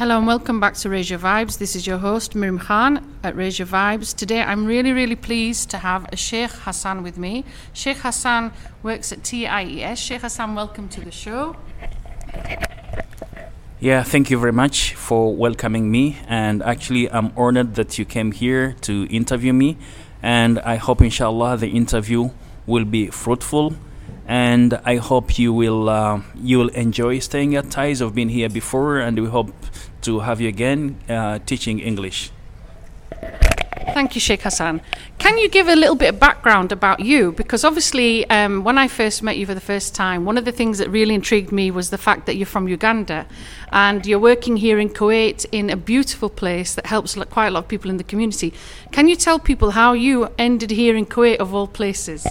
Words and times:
Hello 0.00 0.16
and 0.16 0.26
welcome 0.26 0.60
back 0.60 0.72
to 0.76 0.88
Raise 0.88 1.10
Your 1.10 1.18
Vibes. 1.18 1.58
This 1.58 1.76
is 1.76 1.86
your 1.86 1.98
host 1.98 2.34
Miriam 2.34 2.58
Khan 2.58 3.06
at 3.22 3.36
Raise 3.36 3.58
Your 3.58 3.68
Vibes. 3.68 4.16
Today 4.16 4.40
I'm 4.40 4.64
really, 4.64 4.92
really 4.92 5.14
pleased 5.14 5.68
to 5.72 5.76
have 5.76 6.08
Sheikh 6.14 6.50
Hassan 6.52 7.02
with 7.02 7.18
me. 7.18 7.44
Sheikh 7.74 7.98
Hassan 7.98 8.50
works 8.82 9.12
at 9.12 9.22
TIES. 9.22 9.98
Sheikh 9.98 10.22
Hassan, 10.22 10.54
welcome 10.54 10.88
to 10.88 11.02
the 11.02 11.10
show. 11.10 11.54
Yeah, 13.78 14.02
thank 14.02 14.30
you 14.30 14.40
very 14.40 14.54
much 14.54 14.94
for 14.94 15.36
welcoming 15.36 15.90
me. 15.90 16.16
And 16.26 16.62
actually, 16.62 17.12
I'm 17.12 17.34
honored 17.36 17.74
that 17.74 17.98
you 17.98 18.06
came 18.06 18.32
here 18.32 18.76
to 18.80 19.06
interview 19.10 19.52
me. 19.52 19.76
And 20.22 20.60
I 20.60 20.76
hope, 20.76 21.02
inshallah, 21.02 21.58
the 21.58 21.68
interview 21.68 22.30
will 22.66 22.86
be 22.86 23.08
fruitful 23.08 23.74
and 24.30 24.80
I 24.84 24.96
hope 24.96 25.40
you 25.40 25.52
will 25.52 25.88
uh, 25.88 26.22
you 26.36 26.58
will 26.58 26.68
enjoy 26.68 27.18
staying 27.18 27.56
at 27.56 27.68
TIES. 27.68 28.00
I've 28.00 28.14
been 28.14 28.28
here 28.28 28.48
before, 28.48 28.98
and 29.00 29.18
we 29.18 29.26
hope 29.26 29.50
to 30.02 30.20
have 30.20 30.40
you 30.40 30.48
again 30.48 30.96
uh, 31.08 31.38
teaching 31.46 31.78
English. 31.78 32.30
Thank 33.92 34.14
you, 34.14 34.20
Sheikh 34.20 34.42
Hassan. 34.42 34.82
Can 35.18 35.38
you 35.38 35.48
give 35.48 35.66
a 35.66 35.74
little 35.74 35.96
bit 35.96 36.14
of 36.14 36.20
background 36.20 36.70
about 36.70 37.00
you? 37.00 37.32
Because 37.32 37.64
obviously, 37.64 38.28
um, 38.30 38.62
when 38.62 38.78
I 38.78 38.88
first 38.88 39.22
met 39.22 39.36
you 39.36 39.46
for 39.46 39.54
the 39.54 39.60
first 39.60 39.94
time, 39.94 40.24
one 40.24 40.38
of 40.38 40.44
the 40.44 40.52
things 40.52 40.78
that 40.78 40.88
really 40.90 41.14
intrigued 41.14 41.50
me 41.50 41.70
was 41.70 41.90
the 41.90 41.98
fact 41.98 42.26
that 42.26 42.36
you're 42.36 42.46
from 42.46 42.68
Uganda 42.68 43.26
and 43.72 44.06
you're 44.06 44.20
working 44.20 44.56
here 44.56 44.78
in 44.78 44.90
Kuwait 44.90 45.44
in 45.50 45.70
a 45.70 45.76
beautiful 45.76 46.28
place 46.28 46.74
that 46.74 46.86
helps 46.86 47.14
quite 47.30 47.48
a 47.48 47.50
lot 47.50 47.64
of 47.64 47.68
people 47.68 47.90
in 47.90 47.96
the 47.96 48.04
community. 48.04 48.52
Can 48.92 49.08
you 49.08 49.16
tell 49.16 49.38
people 49.38 49.72
how 49.72 49.92
you 49.92 50.28
ended 50.38 50.70
here 50.70 50.96
in 50.96 51.04
Kuwait, 51.06 51.36
of 51.38 51.54
all 51.54 51.66
places? 51.66 52.26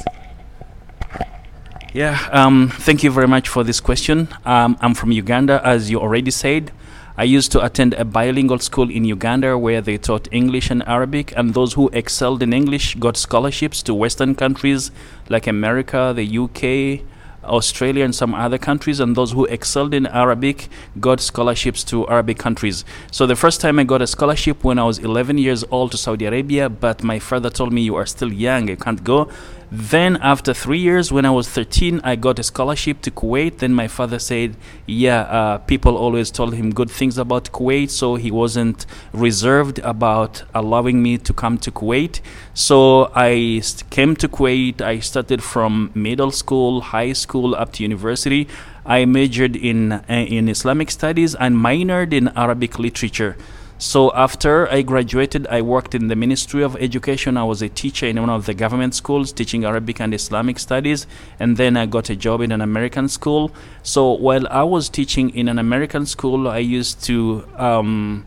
Yeah, 1.94 2.30
um, 2.32 2.70
thank 2.70 3.04
you 3.04 3.12
very 3.12 3.28
much 3.28 3.50
for 3.50 3.64
this 3.64 3.80
question. 3.80 4.28
Um, 4.46 4.78
I'm 4.80 4.94
from 4.94 5.12
Uganda, 5.12 5.60
as 5.64 5.90
you 5.90 6.00
already 6.00 6.32
said. 6.32 6.72
I 7.20 7.24
used 7.24 7.52
to 7.52 7.66
attend 7.66 7.96
a 7.96 8.06
bilingual 8.06 8.60
school 8.60 8.90
in 8.90 9.04
Uganda 9.04 9.58
where 9.58 9.82
they 9.82 9.98
taught 9.98 10.30
English 10.32 10.70
and 10.72 10.82
Arabic, 10.88 11.34
and 11.36 11.54
those 11.54 11.74
who 11.74 11.90
excelled 11.90 12.42
in 12.42 12.54
English 12.54 12.96
got 12.96 13.18
scholarships 13.18 13.84
to 13.84 13.94
Western 13.94 14.36
countries 14.36 14.90
like 15.28 15.46
America, 15.46 16.14
the 16.16 16.24
UK, 16.24 17.06
Australia, 17.44 18.06
and 18.06 18.16
some 18.16 18.34
other 18.34 18.58
countries, 18.58 19.02
and 19.02 19.18
those 19.18 19.34
who 19.34 19.44
excelled 19.48 19.94
in 19.94 20.06
Arabic 20.08 20.70
got 21.02 21.20
scholarships 21.20 21.84
to 21.84 22.08
Arabic 22.08 22.38
countries. 22.38 22.86
So 23.12 23.26
the 23.26 23.36
first 23.36 23.60
time 23.60 23.80
I 23.80 23.84
got 23.84 24.02
a 24.02 24.08
scholarship 24.08 24.64
when 24.64 24.80
I 24.80 24.86
was 24.86 25.00
11 25.00 25.40
years 25.40 25.66
old 25.72 25.92
to 25.92 25.98
Saudi 25.98 26.24
Arabia, 26.24 26.70
but 26.70 27.04
my 27.04 27.20
father 27.20 27.50
told 27.50 27.74
me, 27.74 27.82
You 27.82 27.96
are 27.96 28.06
still 28.06 28.32
young, 28.32 28.70
you 28.70 28.78
can't 28.78 29.04
go. 29.04 29.30
Then, 29.72 30.18
after 30.18 30.52
three 30.52 30.80
years, 30.80 31.12
when 31.12 31.26
I 31.26 31.30
was 31.30 31.48
13, 31.48 32.02
I 32.04 32.16
got 32.16 32.40
a 32.40 32.44
scholarship 32.44 33.02
to 33.04 33.12
Kuwait. 33.12 33.60
Then 33.60 33.72
my 33.76 33.88
father 33.88 34.18
said, 34.18 34.56
Yeah, 34.88 35.22
uh, 35.22 35.58
people 35.60 35.96
always 35.96 36.32
told 36.32 36.56
him 36.56 36.74
good 36.74 36.90
things 36.90 37.20
about 37.20 37.52
Kuwait, 37.52 37.92
so 37.92 38.16
he 38.16 38.32
wasn't 38.32 38.88
reserved 39.14 39.78
about 39.80 40.42
allowing 40.56 41.04
me 41.04 41.20
to 41.20 41.34
come 41.34 41.60
to 41.60 41.72
Kuwait. 41.72 42.20
So 42.56 43.12
I 43.16 43.62
came 43.92 44.16
to 44.16 44.28
Kuwait. 44.28 44.82
I 44.82 45.02
started 45.02 45.44
from 45.44 45.92
middle 45.94 46.32
school, 46.32 46.82
high 46.82 47.14
school, 47.14 47.54
up 47.54 47.74
to 47.74 47.84
university. 47.84 48.48
I 48.88 49.06
majored 49.06 49.56
in, 49.56 49.92
uh, 49.92 50.04
in 50.08 50.50
Islamic 50.50 50.90
studies 50.90 51.36
and 51.36 51.56
minored 51.56 52.12
in 52.12 52.30
Arabic 52.30 52.80
literature. 52.80 53.38
So 53.82 54.12
after 54.14 54.70
I 54.70 54.82
graduated, 54.82 55.48
I 55.48 55.62
worked 55.62 55.96
in 55.96 56.10
the 56.10 56.16
Ministry 56.18 56.62
of 56.64 56.76
Education. 56.76 57.38
I 57.38 57.46
was 57.46 57.62
a 57.62 57.70
teacher 57.70 58.08
in 58.08 58.20
one 58.20 58.30
of 58.30 58.46
the 58.46 58.54
government 58.54 58.94
schools 58.94 59.32
teaching 59.32 59.64
Arabic 59.64 60.02
and 60.02 60.14
Islamic 60.14 60.60
studies, 60.60 61.08
and 61.40 61.56
then 61.56 61.78
I 61.78 61.86
got 61.86 62.10
a 62.10 62.16
job 62.18 62.42
in 62.42 62.52
an 62.52 62.60
American 62.60 63.08
school. 63.08 63.54
So 63.82 64.12
while 64.12 64.46
I 64.50 64.64
was 64.64 64.90
teaching 64.90 65.30
in 65.30 65.48
an 65.48 65.58
American 65.58 66.06
school, 66.06 66.50
I 66.50 66.58
used 66.58 67.02
to 67.06 67.48
um, 67.56 68.26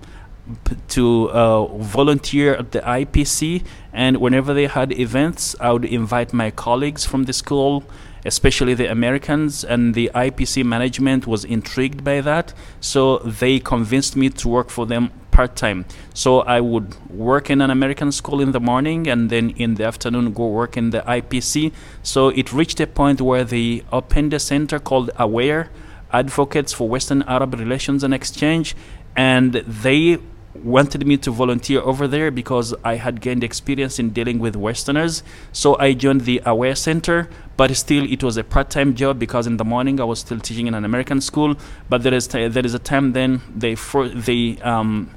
to 0.89 1.31
uh, 1.31 1.67
volunteer 1.67 2.55
at 2.55 2.73
the 2.73 2.81
IPC, 2.81 3.63
and 3.93 4.17
whenever 4.17 4.55
they 4.55 4.69
had 4.69 4.99
events, 4.99 5.55
I 5.61 5.71
would 5.73 5.85
invite 5.85 6.33
my 6.33 6.51
colleagues 6.51 7.05
from 7.05 7.25
the 7.25 7.35
school 7.35 7.85
especially 8.25 8.73
the 8.73 8.89
Americans, 8.89 9.65
and 9.65 9.95
the 9.97 10.09
IPC 10.15 10.65
management 10.65 11.27
was 11.27 11.45
intrigued 11.45 12.05
by 12.05 12.21
that. 12.21 12.55
So 12.81 13.19
they 13.19 13.59
convinced 13.59 14.15
me 14.15 14.31
to 14.31 14.49
work 14.49 14.71
for 14.71 14.87
them 14.87 15.11
part 15.33 15.57
time. 15.57 15.85
So 16.15 16.41
I 16.41 16.61
would 16.61 16.95
work 17.11 17.51
in 17.51 17.61
an 17.61 17.71
American 17.71 18.13
school 18.13 18.41
in 18.41 18.53
the 18.53 18.61
morning 18.61 19.09
and 19.09 19.31
then 19.31 19.51
in 19.51 19.75
the 19.75 19.85
afternoon 19.85 20.33
go 20.33 20.47
work 20.47 20.77
in 20.77 20.91
the 20.91 21.01
IPC. 21.01 21.73
So 22.03 22.29
it 22.29 22.53
reached 22.53 22.79
a 22.79 22.87
point 22.87 23.21
where 23.21 23.43
they 23.43 23.83
opened 23.91 24.33
a 24.35 24.39
center 24.39 24.79
called 24.79 25.11
Aware 25.19 25.71
Advocates 26.13 26.73
for 26.73 26.89
Western 26.89 27.23
Arab 27.23 27.55
Relations 27.55 28.05
and 28.05 28.13
Exchange, 28.13 28.77
and 29.17 29.55
they 29.55 30.19
wanted 30.55 31.07
me 31.07 31.17
to 31.17 31.31
volunteer 31.31 31.81
over 31.81 32.07
there 32.07 32.31
because 32.31 32.75
I 32.85 32.97
had 32.97 33.21
gained 33.21 33.43
experience 33.43 33.99
in 33.99 34.11
dealing 34.11 34.39
with 34.39 34.55
Westerners. 34.55 35.23
So 35.53 35.79
I 35.79 35.95
joined 35.95 36.23
the 36.23 36.43
Aware 36.45 36.75
Center, 36.75 37.29
but 37.57 37.75
still 37.77 38.05
it 38.11 38.23
was 38.23 38.37
a 38.37 38.45
part-time 38.45 38.95
job 38.95 39.19
because 39.19 39.47
in 39.47 39.57
the 39.57 39.65
morning 39.65 40.01
I 40.01 40.05
was 40.05 40.21
still 40.21 40.39
teaching 40.39 40.67
in 40.67 40.75
an 40.75 40.85
American 40.85 41.21
school. 41.21 41.57
But 41.89 42.03
there 42.03 42.15
is 42.15 42.27
t- 42.27 42.49
there 42.49 42.67
is 42.67 42.75
a 42.75 42.79
time 42.79 43.13
then 43.13 43.41
they 43.55 43.75
for 43.75 44.09
they 44.09 44.59
um, 44.59 45.11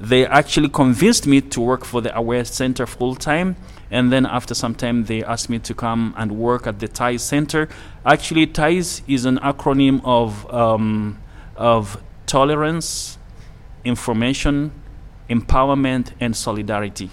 they 0.00 0.26
actually 0.26 0.68
convinced 0.68 1.26
me 1.26 1.40
to 1.40 1.60
work 1.60 1.84
for 1.84 2.00
the 2.00 2.16
Aware 2.16 2.44
Center 2.44 2.86
full 2.86 3.14
time. 3.14 3.56
And 3.90 4.12
then 4.12 4.26
after 4.26 4.54
some 4.54 4.74
time, 4.74 5.04
they 5.04 5.22
asked 5.22 5.48
me 5.48 5.58
to 5.60 5.74
come 5.74 6.14
and 6.16 6.32
work 6.32 6.66
at 6.66 6.80
the 6.80 6.88
TIES 6.88 7.22
Center. 7.22 7.68
Actually, 8.04 8.46
TIES 8.46 9.02
is 9.06 9.24
an 9.24 9.38
acronym 9.38 10.00
of 10.04 10.52
um, 10.52 11.18
of 11.56 12.02
tolerance, 12.26 13.18
information, 13.84 14.72
empowerment, 15.30 16.12
and 16.18 16.36
solidarity. 16.36 17.10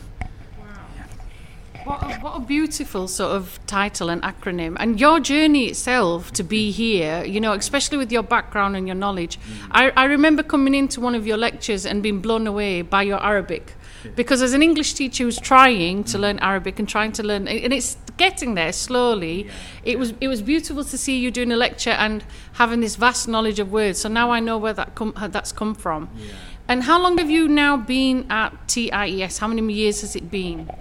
What 1.91 2.03
a, 2.03 2.19
what 2.19 2.37
a 2.37 2.39
beautiful 2.39 3.09
sort 3.09 3.31
of 3.31 3.59
title 3.67 4.09
and 4.09 4.21
acronym. 4.23 4.77
And 4.79 4.97
your 4.97 5.19
journey 5.19 5.65
itself 5.65 6.31
to 6.31 6.41
be 6.41 6.71
here, 6.71 7.25
you 7.25 7.41
know, 7.41 7.51
especially 7.51 7.97
with 7.97 8.13
your 8.13 8.23
background 8.23 8.77
and 8.77 8.87
your 8.87 8.95
knowledge. 8.95 9.37
Mm. 9.37 9.67
I, 9.71 9.89
I 9.97 10.05
remember 10.05 10.41
coming 10.41 10.73
into 10.73 11.01
one 11.01 11.15
of 11.15 11.27
your 11.27 11.35
lectures 11.35 11.85
and 11.85 12.01
being 12.01 12.21
blown 12.21 12.47
away 12.47 12.81
by 12.81 13.03
your 13.03 13.21
Arabic. 13.21 13.73
Because 14.15 14.41
as 14.41 14.53
an 14.53 14.63
English 14.63 14.93
teacher 14.93 15.25
who's 15.25 15.37
trying 15.37 16.05
to 16.05 16.17
learn 16.17 16.39
Arabic 16.39 16.79
and 16.79 16.87
trying 16.87 17.11
to 17.11 17.23
learn, 17.23 17.49
and 17.49 17.73
it's 17.73 17.97
getting 18.15 18.55
there 18.55 18.71
slowly, 18.71 19.49
it 19.83 19.99
was 19.99 20.13
it 20.21 20.29
was 20.29 20.41
beautiful 20.41 20.85
to 20.85 20.97
see 20.97 21.19
you 21.19 21.29
doing 21.29 21.51
a 21.51 21.57
lecture 21.57 21.91
and 21.91 22.23
having 22.53 22.79
this 22.79 22.95
vast 22.95 23.27
knowledge 23.27 23.59
of 23.59 23.69
words. 23.69 23.99
So 23.99 24.07
now 24.07 24.31
I 24.31 24.39
know 24.39 24.57
where 24.57 24.73
that 24.73 24.95
come, 24.95 25.13
that's 25.29 25.51
come 25.51 25.75
from. 25.75 26.09
Yeah. 26.15 26.33
And 26.67 26.83
how 26.83 27.01
long 27.01 27.17
have 27.17 27.29
you 27.29 27.49
now 27.49 27.75
been 27.75 28.25
at 28.31 28.53
TIES? 28.69 29.39
How 29.39 29.47
many 29.47 29.73
years 29.73 30.01
has 30.01 30.15
it 30.15 30.31
been? 30.31 30.71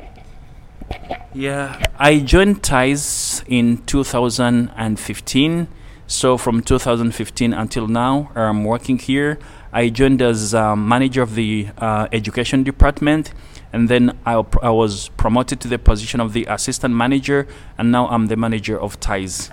Yeah, 1.32 1.80
I 1.96 2.18
joined 2.18 2.64
TIES 2.64 3.44
in 3.46 3.78
2015. 3.86 5.68
So 6.08 6.36
from 6.36 6.60
2015 6.60 7.52
until 7.52 7.86
now, 7.86 8.32
I'm 8.34 8.64
working 8.64 8.98
here. 8.98 9.38
I 9.72 9.90
joined 9.90 10.20
as 10.22 10.56
uh, 10.56 10.74
manager 10.74 11.22
of 11.22 11.36
the 11.36 11.68
uh, 11.78 12.08
education 12.10 12.64
department, 12.64 13.32
and 13.72 13.88
then 13.88 14.18
I, 14.26 14.42
I 14.60 14.70
was 14.70 15.10
promoted 15.10 15.60
to 15.60 15.68
the 15.68 15.78
position 15.78 16.18
of 16.18 16.32
the 16.32 16.46
assistant 16.46 16.96
manager, 16.96 17.46
and 17.78 17.92
now 17.92 18.08
I'm 18.08 18.26
the 18.26 18.34
manager 18.36 18.76
of 18.80 18.98
TIES. 18.98 19.50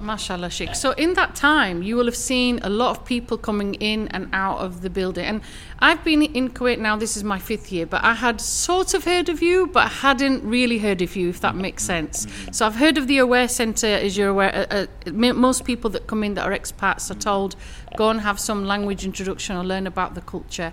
Mashallah, 0.00 0.50
Sheikh. 0.50 0.74
So, 0.74 0.92
in 0.92 1.14
that 1.14 1.34
time, 1.34 1.82
you 1.82 1.96
will 1.96 2.06
have 2.06 2.16
seen 2.16 2.58
a 2.62 2.70
lot 2.70 2.90
of 2.96 3.04
people 3.04 3.36
coming 3.36 3.74
in 3.74 4.08
and 4.08 4.28
out 4.32 4.58
of 4.58 4.80
the 4.80 4.90
building. 4.90 5.24
And 5.24 5.42
I've 5.78 6.02
been 6.02 6.22
in 6.22 6.50
Kuwait 6.50 6.78
now, 6.78 6.96
this 6.96 7.16
is 7.16 7.24
my 7.24 7.38
fifth 7.38 7.70
year, 7.70 7.86
but 7.86 8.02
I 8.02 8.14
had 8.14 8.40
sort 8.40 8.94
of 8.94 9.04
heard 9.04 9.28
of 9.28 9.42
you, 9.42 9.66
but 9.66 9.88
hadn't 9.88 10.42
really 10.42 10.78
heard 10.78 11.02
of 11.02 11.16
you, 11.16 11.28
if 11.28 11.40
that 11.40 11.54
makes 11.54 11.84
sense. 11.84 12.26
So, 12.50 12.66
I've 12.66 12.76
heard 12.76 12.96
of 12.96 13.06
the 13.06 13.18
Aware 13.18 13.48
Centre, 13.48 13.86
as 13.86 14.16
you're 14.16 14.30
aware. 14.30 14.66
Uh, 14.70 14.86
uh, 15.06 15.32
most 15.34 15.64
people 15.64 15.90
that 15.90 16.06
come 16.06 16.24
in 16.24 16.34
that 16.34 16.46
are 16.46 16.56
expats 16.56 17.10
are 17.10 17.14
told 17.18 17.56
go 17.96 18.08
and 18.08 18.20
have 18.20 18.38
some 18.38 18.64
language 18.64 19.04
introduction 19.04 19.56
or 19.56 19.64
learn 19.64 19.86
about 19.86 20.14
the 20.14 20.20
culture. 20.20 20.72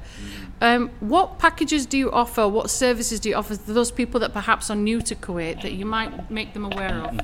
Um, 0.61 0.89
what 0.99 1.39
packages 1.39 1.85
do 1.85 1.97
you 1.97 2.11
offer? 2.11 2.47
What 2.47 2.69
services 2.69 3.19
do 3.19 3.29
you 3.29 3.35
offer 3.35 3.55
to 3.55 3.73
those 3.73 3.91
people 3.91 4.19
that 4.19 4.33
perhaps 4.33 4.69
are 4.69 4.75
new 4.75 5.01
to 5.01 5.15
Kuwait 5.15 5.61
that 5.63 5.73
you 5.73 5.85
might 5.85 6.29
make 6.29 6.53
them 6.53 6.65
aware 6.65 6.95
of? 6.95 7.19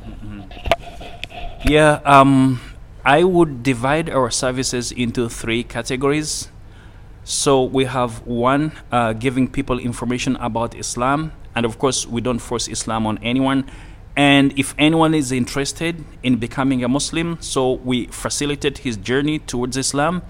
Yeah, 1.65 1.92
um, 2.03 2.59
I 3.05 3.23
would 3.23 3.63
divide 3.63 4.09
our 4.09 4.31
services 4.31 4.91
into 4.91 5.29
three 5.29 5.63
categories. 5.63 6.49
So 7.23 7.63
we 7.63 7.85
have 7.85 8.25
one 8.25 8.73
uh, 8.91 9.13
giving 9.13 9.47
people 9.47 9.79
information 9.79 10.35
about 10.37 10.75
Islam, 10.75 11.31
and 11.55 11.65
of 11.65 11.79
course, 11.79 12.05
we 12.05 12.21
don't 12.21 12.39
force 12.39 12.67
Islam 12.67 13.07
on 13.07 13.17
anyone. 13.23 13.69
And 14.15 14.57
if 14.59 14.75
anyone 14.77 15.13
is 15.13 15.31
interested 15.31 16.03
in 16.21 16.35
becoming 16.35 16.83
a 16.83 16.87
Muslim, 16.87 17.37
so 17.41 17.73
we 17.73 18.07
facilitate 18.07 18.79
his 18.79 18.97
journey 18.97 19.39
towards 19.39 19.77
Islam. 19.77 20.21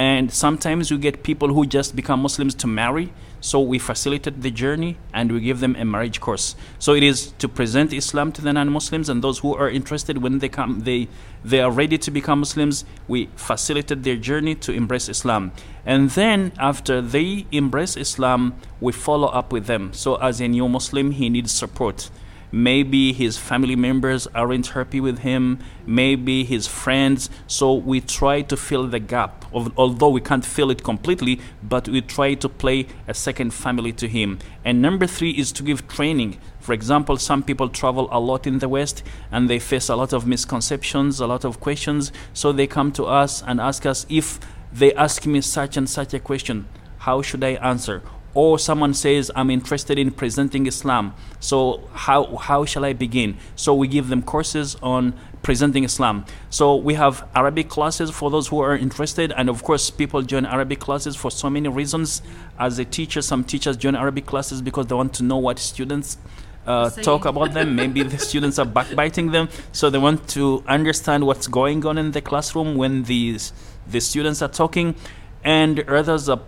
and 0.00 0.32
sometimes 0.32 0.90
we 0.90 0.96
get 0.96 1.22
people 1.22 1.48
who 1.48 1.66
just 1.66 1.94
become 1.94 2.20
Muslims 2.22 2.54
to 2.54 2.66
marry. 2.66 3.12
So 3.40 3.60
we 3.60 3.78
facilitate 3.78 4.42
the 4.42 4.50
journey 4.50 4.98
and 5.12 5.32
we 5.32 5.40
give 5.40 5.60
them 5.60 5.74
a 5.76 5.84
marriage 5.84 6.20
course. 6.20 6.54
So 6.78 6.94
it 6.94 7.02
is 7.02 7.32
to 7.38 7.48
present 7.48 7.92
Islam 7.92 8.32
to 8.32 8.42
the 8.42 8.52
non-Muslims 8.52 9.08
and 9.08 9.22
those 9.22 9.38
who 9.38 9.54
are 9.54 9.70
interested 9.70 10.18
when 10.18 10.38
they 10.38 10.48
come, 10.48 10.80
they 10.80 11.08
they 11.42 11.60
are 11.60 11.70
ready 11.70 11.96
to 11.96 12.10
become 12.10 12.40
Muslims. 12.40 12.84
We 13.08 13.30
facilitate 13.34 14.02
their 14.02 14.16
journey 14.16 14.54
to 14.56 14.72
embrace 14.72 15.08
Islam, 15.08 15.52
and 15.86 16.10
then 16.10 16.52
after 16.58 17.00
they 17.00 17.46
embrace 17.50 17.96
Islam, 17.96 18.54
we 18.80 18.92
follow 18.92 19.28
up 19.28 19.50
with 19.50 19.66
them. 19.66 19.92
So 19.94 20.16
as 20.16 20.40
a 20.40 20.48
new 20.48 20.68
Muslim, 20.68 21.12
he 21.12 21.30
needs 21.30 21.50
support 21.50 22.10
maybe 22.52 23.12
his 23.12 23.36
family 23.36 23.76
members 23.76 24.26
aren't 24.28 24.68
happy 24.68 25.00
with 25.00 25.20
him. 25.20 25.58
Maybe 25.86 26.44
his 26.44 26.66
friends. 26.66 27.30
So 27.46 27.74
we 27.74 28.00
try 28.00 28.42
to 28.42 28.56
fill 28.56 28.86
the 28.86 29.00
gap 29.00 29.44
although 29.52 30.08
we 30.08 30.20
can't 30.20 30.44
fill 30.44 30.70
it 30.70 30.84
completely 30.84 31.40
but 31.60 31.88
we 31.88 32.00
try 32.00 32.34
to 32.34 32.48
play 32.48 32.86
a 33.08 33.14
second 33.14 33.52
family 33.52 33.92
to 33.92 34.08
him. 34.08 34.38
And 34.64 34.80
number 34.80 35.06
three 35.06 35.32
is 35.32 35.52
to 35.52 35.62
give 35.62 35.88
training. 35.88 36.38
For 36.60 36.72
example 36.72 37.16
some 37.16 37.42
people 37.42 37.68
travel 37.68 38.08
a 38.12 38.20
lot 38.20 38.46
in 38.46 38.58
the 38.58 38.68
west 38.68 39.02
and 39.32 39.50
they 39.50 39.58
face 39.58 39.88
a 39.88 39.96
lot 39.96 40.12
of 40.12 40.26
misconceptions 40.26 41.20
a 41.20 41.26
lot 41.26 41.44
of 41.44 41.60
questions. 41.60 42.12
So 42.32 42.52
they 42.52 42.66
come 42.66 42.92
to 42.92 43.06
us 43.06 43.42
and 43.42 43.60
ask 43.60 43.86
us 43.86 44.06
if 44.08 44.38
they 44.72 44.94
ask 44.94 45.26
me 45.26 45.40
such 45.40 45.76
and 45.76 45.88
such 45.88 46.14
a 46.14 46.20
question 46.20 46.68
how 46.98 47.22
should 47.22 47.42
i 47.42 47.50
answer 47.54 48.02
or 48.34 48.58
someone 48.58 48.94
says 48.94 49.30
i'm 49.34 49.50
interested 49.50 49.98
in 49.98 50.10
presenting 50.10 50.66
islam. 50.66 51.14
So 51.40 51.88
how 51.92 52.36
how 52.36 52.64
shall 52.64 52.84
i 52.84 52.92
begin? 52.92 53.36
So 53.56 53.74
we 53.74 53.88
give 53.88 54.08
them 54.08 54.22
courses 54.22 54.76
on 54.82 55.14
presenting 55.42 55.84
islam. 55.84 56.24
So 56.50 56.76
we 56.76 56.94
have 56.94 57.28
arabic 57.34 57.68
classes 57.68 58.10
for 58.10 58.30
those 58.30 58.48
who 58.48 58.60
are 58.60 58.76
interested 58.76 59.32
and 59.32 59.48
of 59.48 59.62
course 59.62 59.90
people 59.90 60.22
join 60.22 60.46
arabic 60.46 60.80
classes 60.80 61.16
for 61.16 61.30
so 61.30 61.50
many 61.50 61.68
reasons. 61.68 62.22
As 62.58 62.78
a 62.78 62.84
teacher 62.84 63.22
some 63.22 63.44
teachers 63.44 63.76
join 63.76 63.96
arabic 63.96 64.26
classes 64.26 64.62
because 64.62 64.86
they 64.86 64.94
want 64.94 65.14
to 65.14 65.22
know 65.22 65.38
what 65.38 65.58
students 65.58 66.18
uh, 66.66 66.90
talk 66.90 67.24
about 67.24 67.54
them. 67.54 67.74
Maybe 67.74 68.02
the 68.02 68.18
students 68.18 68.58
are 68.58 68.66
backbiting 68.66 69.30
them, 69.30 69.48
so 69.72 69.90
they 69.90 69.98
want 69.98 70.28
to 70.30 70.62
understand 70.66 71.26
what's 71.26 71.46
going 71.46 71.84
on 71.86 71.98
in 71.98 72.12
the 72.12 72.20
classroom 72.20 72.76
when 72.76 73.04
these 73.04 73.52
the 73.86 74.00
students 74.00 74.42
are 74.42 74.48
talking, 74.48 74.94
and 75.42 75.80
others 75.88 76.28
are 76.28 76.40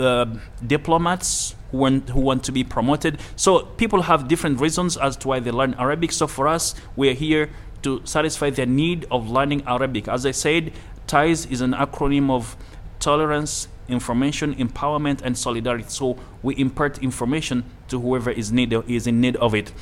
uh, 0.00 0.26
diplomats 0.66 1.54
who 1.70 1.78
want, 1.78 2.08
who 2.10 2.20
want 2.20 2.42
to 2.44 2.52
be 2.52 2.64
promoted. 2.64 3.20
So 3.36 3.60
people 3.60 4.02
have 4.02 4.28
different 4.28 4.60
reasons 4.60 4.96
as 4.96 5.16
to 5.18 5.28
why 5.28 5.40
they 5.40 5.50
learn 5.50 5.74
Arabic. 5.74 6.12
So 6.12 6.26
for 6.26 6.48
us, 6.48 6.74
we 6.96 7.08
are 7.10 7.14
here 7.14 7.50
to 7.82 8.00
satisfy 8.04 8.50
their 8.50 8.66
need 8.66 9.06
of 9.10 9.30
learning 9.30 9.62
Arabic. 9.66 10.08
As 10.08 10.26
I 10.26 10.32
said, 10.32 10.72
TIES 11.06 11.46
is 11.46 11.60
an 11.60 11.72
acronym 11.72 12.30
of 12.30 12.56
tolerance, 12.98 13.68
information, 13.88 14.54
empowerment, 14.56 15.22
and 15.22 15.36
solidarity. 15.36 15.88
So 15.88 16.16
we 16.42 16.56
impart 16.56 16.98
information 16.98 17.64
to 17.88 18.00
whoever 18.00 18.30
is 18.30 18.52
need 18.52 18.72
is 18.72 19.06
in 19.06 19.20
need 19.20 19.36
of 19.36 19.54
it. 19.54 19.72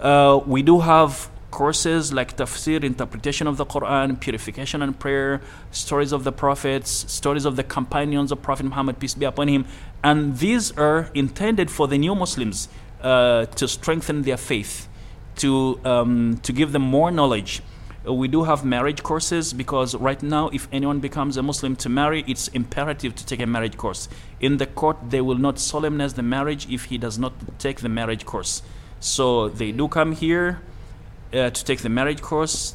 Uh, 0.00 0.40
we 0.46 0.62
do 0.62 0.80
have 0.80 1.30
courses 1.50 2.12
like 2.12 2.36
tafsir, 2.36 2.84
interpretation 2.84 3.46
of 3.46 3.56
the 3.56 3.66
Quran, 3.66 4.20
purification 4.20 4.82
and 4.82 4.98
prayer, 4.98 5.40
stories 5.70 6.12
of 6.12 6.24
the 6.24 6.32
prophets, 6.32 6.90
stories 7.10 7.44
of 7.44 7.56
the 7.56 7.64
companions 7.64 8.32
of 8.32 8.42
Prophet 8.42 8.66
Muhammad, 8.66 8.98
peace 8.98 9.14
be 9.14 9.24
upon 9.24 9.48
him. 9.48 9.64
And 10.02 10.38
these 10.38 10.72
are 10.72 11.10
intended 11.14 11.70
for 11.70 11.88
the 11.88 11.98
new 11.98 12.14
Muslims 12.14 12.68
uh, 13.02 13.46
to 13.46 13.66
strengthen 13.66 14.22
their 14.22 14.36
faith, 14.36 14.88
to, 15.36 15.80
um, 15.84 16.38
to 16.42 16.52
give 16.52 16.72
them 16.72 16.82
more 16.82 17.10
knowledge. 17.10 17.62
Uh, 18.06 18.12
we 18.12 18.28
do 18.28 18.44
have 18.44 18.64
marriage 18.64 19.02
courses 19.02 19.52
because 19.52 19.94
right 19.96 20.22
now, 20.22 20.48
if 20.48 20.68
anyone 20.70 21.00
becomes 21.00 21.36
a 21.36 21.42
Muslim 21.42 21.74
to 21.76 21.88
marry, 21.88 22.24
it's 22.28 22.48
imperative 22.48 23.14
to 23.16 23.26
take 23.26 23.40
a 23.40 23.46
marriage 23.46 23.76
course. 23.76 24.08
In 24.40 24.58
the 24.58 24.66
court, 24.66 24.96
they 25.10 25.20
will 25.20 25.38
not 25.38 25.58
solemnize 25.58 26.14
the 26.14 26.22
marriage 26.22 26.68
if 26.70 26.84
he 26.84 26.98
does 26.98 27.18
not 27.18 27.32
take 27.58 27.80
the 27.80 27.88
marriage 27.88 28.24
course. 28.24 28.62
So 29.00 29.48
they 29.48 29.72
do 29.72 29.88
come 29.88 30.12
here 30.12 30.60
uh, 31.32 31.50
to 31.50 31.64
take 31.64 31.80
the 31.80 31.88
marriage 31.88 32.20
course, 32.22 32.74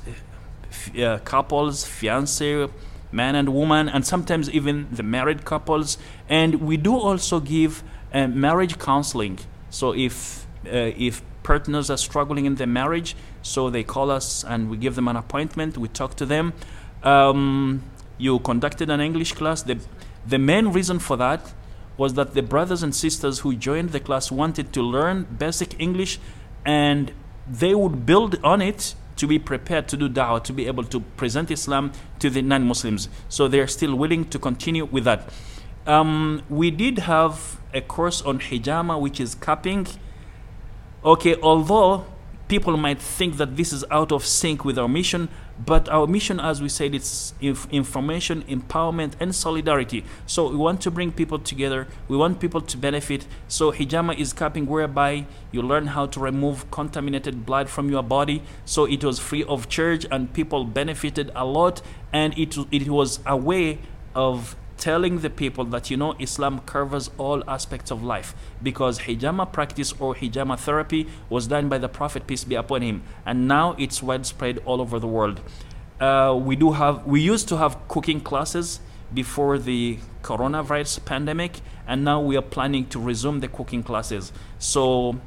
uh, 0.99 1.19
couples, 1.19 1.85
fiance, 1.85 2.67
man 3.11 3.35
and 3.35 3.53
woman, 3.53 3.89
and 3.89 4.05
sometimes 4.05 4.49
even 4.49 4.87
the 4.91 5.03
married 5.03 5.45
couples. 5.45 5.97
And 6.27 6.61
we 6.61 6.77
do 6.77 6.95
also 6.95 7.39
give 7.39 7.83
uh, 8.13 8.27
marriage 8.27 8.79
counseling. 8.79 9.39
So 9.69 9.93
if 9.93 10.45
uh, 10.65 10.91
if 10.97 11.21
partners 11.43 11.89
are 11.89 11.97
struggling 11.97 12.45
in 12.45 12.55
their 12.55 12.67
marriage, 12.67 13.15
so 13.41 13.69
they 13.69 13.83
call 13.83 14.09
us 14.09 14.43
and 14.43 14.69
we 14.69 14.77
give 14.77 14.95
them 14.95 15.07
an 15.07 15.15
appointment. 15.17 15.77
We 15.77 15.89
talk 15.89 16.15
to 16.15 16.25
them. 16.25 16.53
Um, 17.03 17.83
you 18.17 18.39
conducted 18.39 18.89
an 18.89 19.01
English 19.01 19.33
class. 19.33 19.61
The 19.63 19.79
the 20.25 20.39
main 20.39 20.69
reason 20.69 20.99
for 20.99 21.17
that 21.17 21.53
was 21.97 22.13
that 22.13 22.33
the 22.33 22.41
brothers 22.41 22.81
and 22.81 22.95
sisters 22.95 23.39
who 23.39 23.55
joined 23.55 23.89
the 23.91 23.99
class 23.99 24.31
wanted 24.31 24.73
to 24.73 24.81
learn 24.81 25.27
basic 25.37 25.79
English 25.79 26.19
and 26.65 27.11
they 27.47 27.75
would 27.75 28.05
build 28.05 28.39
on 28.43 28.61
it 28.61 28.95
to 29.15 29.27
be 29.27 29.37
prepared 29.39 29.87
to 29.89 29.97
do 29.97 30.09
da'wah, 30.09 30.43
to 30.43 30.53
be 30.53 30.67
able 30.67 30.83
to 30.83 30.99
present 30.99 31.51
Islam 31.51 31.91
to 32.19 32.29
the 32.29 32.41
non 32.41 32.65
Muslims. 32.65 33.09
So 33.29 33.47
they 33.47 33.59
are 33.59 33.67
still 33.67 33.95
willing 33.95 34.25
to 34.29 34.39
continue 34.39 34.85
with 34.85 35.03
that. 35.03 35.29
Um, 35.85 36.43
we 36.49 36.71
did 36.71 36.99
have 36.99 37.59
a 37.73 37.81
course 37.81 38.21
on 38.21 38.39
hijama, 38.39 38.99
which 38.99 39.19
is 39.19 39.35
cupping. 39.35 39.87
Okay, 41.03 41.35
although 41.41 42.05
people 42.47 42.77
might 42.77 43.01
think 43.01 43.37
that 43.37 43.57
this 43.57 43.73
is 43.73 43.83
out 43.91 44.11
of 44.11 44.25
sync 44.25 44.63
with 44.63 44.77
our 44.79 44.87
mission, 44.87 45.29
but 45.59 45.87
our 45.89 46.07
mission, 46.07 46.39
as 46.39 46.61
we 46.61 46.69
said, 46.69 46.95
it's 46.95 47.33
information, 47.41 48.43
empowerment, 48.43 49.13
and 49.19 49.35
solidarity. 49.35 50.03
So 50.25 50.49
we 50.49 50.55
want 50.55 50.81
to 50.81 50.91
bring 50.91 51.11
people 51.11 51.39
together. 51.39 51.87
We 52.07 52.17
want 52.17 52.39
people 52.39 52.61
to 52.61 52.77
benefit. 52.77 53.27
So 53.47 53.71
hijama 53.71 54.17
is 54.17 54.33
cupping 54.33 54.65
whereby 54.65 55.27
you 55.51 55.61
learn 55.61 55.87
how 55.87 56.07
to 56.07 56.19
remove 56.19 56.69
contaminated 56.71 57.45
blood 57.45 57.69
from 57.69 57.89
your 57.89 58.03
body. 58.03 58.41
So 58.65 58.85
it 58.85 59.03
was 59.03 59.19
free 59.19 59.43
of 59.43 59.69
charge, 59.69 60.05
and 60.09 60.33
people 60.33 60.65
benefited 60.65 61.31
a 61.35 61.45
lot. 61.45 61.81
And 62.11 62.37
it 62.37 62.57
it 62.71 62.89
was 62.89 63.19
a 63.25 63.37
way 63.37 63.79
of 64.15 64.55
telling 64.77 65.19
the 65.19 65.29
people 65.29 65.65
that 65.65 65.89
you 65.89 65.97
know 65.97 66.15
Islam 66.19 66.59
covers 66.59 67.09
all 67.17 67.43
aspects 67.47 67.91
of 67.91 68.03
life 68.03 68.35
because 68.61 68.99
hijama 68.99 69.51
practice 69.51 69.93
or 69.99 70.15
hijama 70.15 70.57
therapy 70.57 71.07
was 71.29 71.47
done 71.47 71.69
by 71.69 71.77
the 71.77 71.89
Prophet 71.89 72.27
peace 72.27 72.43
be 72.43 72.55
upon 72.55 72.81
him 72.81 73.03
and 73.25 73.47
now 73.47 73.75
it's 73.77 74.01
widespread 74.03 74.59
all 74.65 74.81
over 74.81 74.99
the 74.99 75.07
world. 75.07 75.41
Uh, 75.99 76.37
we 76.39 76.55
do 76.55 76.71
have 76.71 77.05
we 77.05 77.21
used 77.21 77.47
to 77.47 77.57
have 77.57 77.77
cooking 77.87 78.19
classes 78.19 78.79
before 79.13 79.57
the 79.57 79.99
coronavirus 80.21 81.05
pandemic 81.05 81.61
and 81.87 82.03
now 82.03 82.19
we 82.19 82.35
are 82.35 82.41
planning 82.41 82.85
to 82.87 82.99
resume 82.99 83.39
the 83.39 83.47
cooking 83.47 83.83
classes. 83.83 84.31
So 84.57 85.19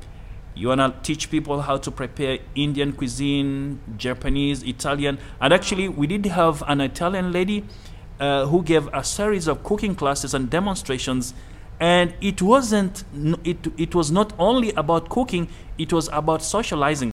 you 0.55 0.69
want 0.69 0.81
to 0.81 0.95
teach 1.03 1.31
people 1.31 1.63
how 1.63 1.77
to 1.77 1.91
prepare 1.91 2.39
Indian 2.55 2.93
cuisine, 2.93 3.79
Japanese, 3.97 4.63
Italian, 4.63 5.19
and 5.41 5.53
actually 5.53 5.89
we 5.89 6.07
did 6.07 6.25
have 6.27 6.63
an 6.67 6.81
Italian 6.81 7.31
lady 7.31 7.65
uh, 8.21 8.47
who 8.47 8.63
gave 8.63 8.89
a 8.93 9.05
series 9.05 9.47
of 9.47 9.63
cooking 9.63 9.95
classes 9.95 10.35
and 10.35 10.51
demonstrations 10.51 11.35
and 11.81 12.15
it 12.21 12.41
wasn't 12.41 13.05
it, 13.45 13.67
it 13.77 13.95
was 13.95 14.11
not 14.11 14.33
only 14.39 14.73
about 14.73 15.09
cooking 15.09 15.49
it 15.79 15.93
was 15.93 16.09
about 16.13 16.43
socializing 16.43 17.13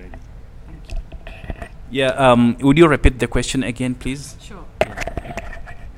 yeah 1.90 2.08
um, 2.08 2.56
would 2.60 2.76
you 2.76 2.86
repeat 2.86 3.18
the 3.18 3.26
question 3.26 3.62
again 3.62 3.94
please 3.94 4.36
sure 4.40 4.64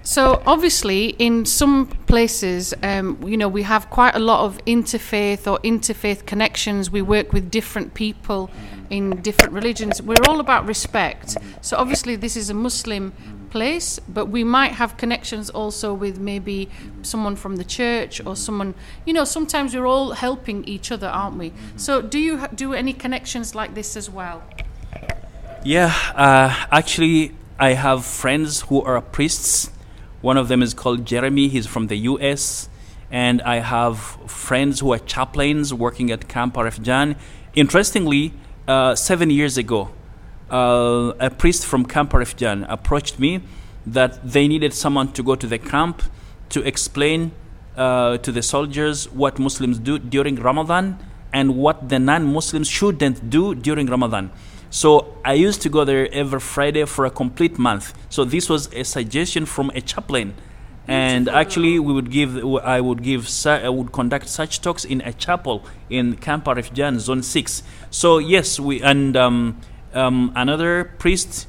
so 0.05 0.43
obviously, 0.47 1.11
in 1.21 1.47
some 1.47 1.87
places, 1.87 2.75
um, 2.83 3.23
you 3.25 3.37
know, 3.37 3.47
we 3.47 3.63
have 3.63 3.89
quite 3.89 4.17
a 4.17 4.19
lot 4.19 4.45
of 4.45 4.59
interfaith 4.65 5.51
or 5.51 5.61
interfaith 5.61 6.27
connections. 6.27 6.91
We 6.91 7.03
work 7.03 7.33
with 7.33 7.53
different 7.53 7.95
people 7.95 8.51
in 8.91 9.23
different 9.23 9.53
religions. 9.53 10.03
We're 10.03 10.25
all 10.29 10.41
about 10.41 10.67
respect. 10.67 11.37
So 11.61 11.77
obviously, 11.77 12.17
this 12.17 12.37
is 12.37 12.51
a 12.51 12.55
Muslim 12.55 13.13
place, 13.57 14.01
but 14.09 14.27
we 14.27 14.43
might 14.43 14.73
have 14.73 14.97
connections 14.97 15.51
also 15.51 15.95
with 15.95 16.19
maybe 16.19 16.69
someone 17.03 17.37
from 17.37 17.57
the 17.57 17.65
church 17.65 18.25
or 18.27 18.35
someone. 18.35 18.75
You 19.07 19.13
know, 19.13 19.25
sometimes 19.25 19.75
we're 19.75 19.91
all 19.97 20.13
helping 20.27 20.65
each 20.65 20.91
other, 20.91 21.09
aren't 21.09 21.37
we? 21.39 21.53
So 21.77 22.03
do 22.03 22.19
you 22.19 22.33
do 22.55 22.75
any 22.75 22.95
connections 22.95 23.55
like 23.55 23.75
this 23.75 23.97
as 23.97 24.09
well? 24.11 24.43
Yeah, 25.65 25.95
uh, 26.15 26.51
actually, 26.71 27.33
I 27.59 27.75
have 27.75 28.05
friends 28.05 28.63
who 28.63 28.83
are 28.83 29.01
priests 29.01 29.71
one 30.23 30.37
of 30.37 30.47
them 30.47 30.63
is 30.63 30.73
called 30.73 31.05
Jeremy. 31.05 31.49
He's 31.49 31.67
from 31.67 31.89
the 31.89 31.97
US. 32.13 32.69
And 33.11 33.43
I 33.43 33.57
have 33.59 33.99
friends 34.31 34.81
who 34.81 34.93
are 34.93 34.99
chaplains 34.99 35.75
working 35.75 36.11
at 36.11 36.29
Camp 36.29 36.55
Arifjan. 36.55 37.17
Interestingly, 37.55 38.33
uh, 38.67 38.95
seven 38.95 39.29
years 39.29 39.59
ago, 39.59 39.91
uh, 40.53 41.15
a 41.19 41.31
priest 41.31 41.67
from 41.67 41.87
Camp 41.87 42.11
Arifjan 42.11 42.67
approached 42.69 43.19
me 43.19 43.41
that 43.87 44.21
they 44.23 44.47
needed 44.47 44.73
someone 44.73 45.13
to 45.13 45.23
go 45.23 45.35
to 45.35 45.47
the 45.47 45.59
camp 45.59 46.03
to 46.51 46.61
explain 46.63 47.33
uh, 47.77 48.19
to 48.19 48.31
the 48.31 48.43
soldiers 48.43 49.11
what 49.13 49.39
Muslims 49.39 49.79
do 49.79 49.99
during 49.99 50.37
Ramadan 50.37 50.99
and 51.33 51.57
what 51.57 51.89
the 51.89 51.99
non 51.99 52.27
Muslims 52.33 52.69
shouldn't 52.69 53.31
do 53.31 53.55
during 53.55 53.87
Ramadan. 53.87 54.31
So 54.69 55.17
I 55.25 55.35
used 55.35 55.63
to 55.63 55.69
go 55.69 55.85
there 55.85 56.09
every 56.13 56.41
Friday 56.41 56.85
for 56.85 57.05
a 57.05 57.11
complete 57.11 57.59
month. 57.59 57.95
So 58.09 58.25
this 58.25 58.49
was 58.49 58.73
a 58.73 58.85
suggestion 58.85 59.47
from 59.47 59.71
a 59.75 59.81
chaplain. 59.81 60.35
And 60.89 61.29
actually, 61.29 61.79
we 61.79 61.93
would 61.93 62.11
give, 62.11 62.45
I 62.65 62.81
would 62.81 63.03
give, 63.03 63.29
I 63.47 63.69
would 63.69 63.93
conduct 63.93 64.29
such 64.29 64.61
talks 64.61 64.85
in 64.85 65.01
a 65.03 65.13
chapel 65.13 65.65
in 65.89 66.17
Camp 66.17 66.45
Arifjan, 66.47 66.99
Zone 66.99 67.23
Six. 67.23 67.63
So 67.91 68.19
yes, 68.19 68.59
we 68.59 68.83
and 68.83 69.17
um, 69.17 69.61
um, 69.95 70.33
another 70.35 70.85
priest 70.85 71.47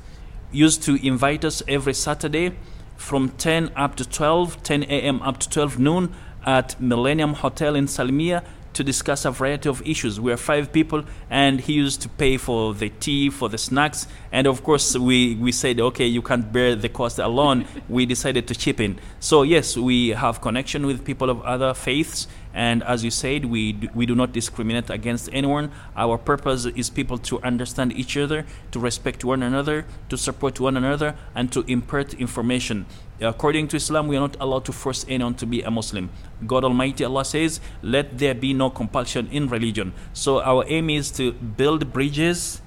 used 0.51 0.83
to 0.83 0.95
invite 1.05 1.43
us 1.43 1.63
every 1.67 1.93
Saturday 1.93 2.55
from 2.95 3.29
10 3.29 3.71
up 3.75 3.95
to 3.95 4.07
12, 4.07 4.63
10 4.63 4.83
a.m. 4.83 5.21
up 5.21 5.39
to 5.39 5.49
12 5.49 5.79
noon 5.79 6.13
at 6.45 6.79
Millennium 6.79 7.33
Hotel 7.33 7.75
in 7.75 7.85
Salmia 7.85 8.43
to 8.73 8.83
discuss 8.83 9.25
a 9.25 9.31
variety 9.31 9.69
of 9.69 9.85
issues. 9.87 10.19
We 10.19 10.31
are 10.31 10.37
five 10.37 10.71
people, 10.71 11.03
and 11.29 11.59
he 11.59 11.73
used 11.73 12.01
to 12.01 12.09
pay 12.09 12.37
for 12.37 12.73
the 12.73 12.89
tea, 12.89 13.29
for 13.29 13.49
the 13.49 13.57
snacks, 13.57 14.07
and 14.31 14.47
of 14.47 14.63
course, 14.63 14.97
we, 14.97 15.35
we 15.35 15.51
said, 15.51 15.79
okay, 15.79 16.07
you 16.07 16.21
can't 16.21 16.51
bear 16.51 16.75
the 16.75 16.89
cost 16.89 17.19
alone. 17.19 17.65
we 17.89 18.05
decided 18.05 18.47
to 18.47 18.55
chip 18.55 18.79
in. 18.79 18.99
So, 19.19 19.43
yes, 19.43 19.77
we 19.77 20.09
have 20.09 20.41
connection 20.41 20.85
with 20.85 21.05
people 21.05 21.29
of 21.29 21.41
other 21.43 21.73
faiths, 21.73 22.27
and 22.53 22.83
as 22.83 23.03
you 23.03 23.09
said, 23.09 23.45
we 23.45 23.73
do, 23.73 23.89
we 23.95 24.05
do 24.05 24.15
not 24.15 24.31
discriminate 24.31 24.89
against 24.89 25.29
anyone. 25.33 25.71
Our 25.95 26.17
purpose 26.17 26.65
is 26.65 26.89
people 26.89 27.17
to 27.19 27.41
understand 27.41 27.93
each 27.93 28.15
other, 28.15 28.45
to 28.71 28.79
respect 28.79 29.25
one 29.25 29.41
another, 29.41 29.85
to 30.09 30.17
support 30.17 30.59
one 30.59 30.77
another, 30.77 31.15
and 31.33 31.51
to 31.51 31.61
impart 31.61 32.13
information. 32.13 32.85
According 33.19 33.69
to 33.69 33.77
Islam, 33.77 34.07
we 34.07 34.17
are 34.17 34.19
not 34.19 34.37
allowed 34.39 34.65
to 34.65 34.71
force 34.71 35.05
anyone 35.09 35.33
to 35.35 35.45
be 35.45 35.61
a 35.61 35.71
Muslim. 35.71 36.09
God 36.45 36.63
Almighty 36.63 37.03
Allah 37.03 37.25
says, 37.25 37.59
"Let 37.81 38.19
there 38.19 38.35
be 38.35 38.53
no 38.53 38.69
compulsion 38.69 39.29
in 39.31 39.47
religion." 39.47 39.93
So 40.13 40.41
our 40.41 40.63
aim 40.67 40.89
is 40.89 41.09
to 41.11 41.31
build 41.31 41.91
bridges, 41.91 42.61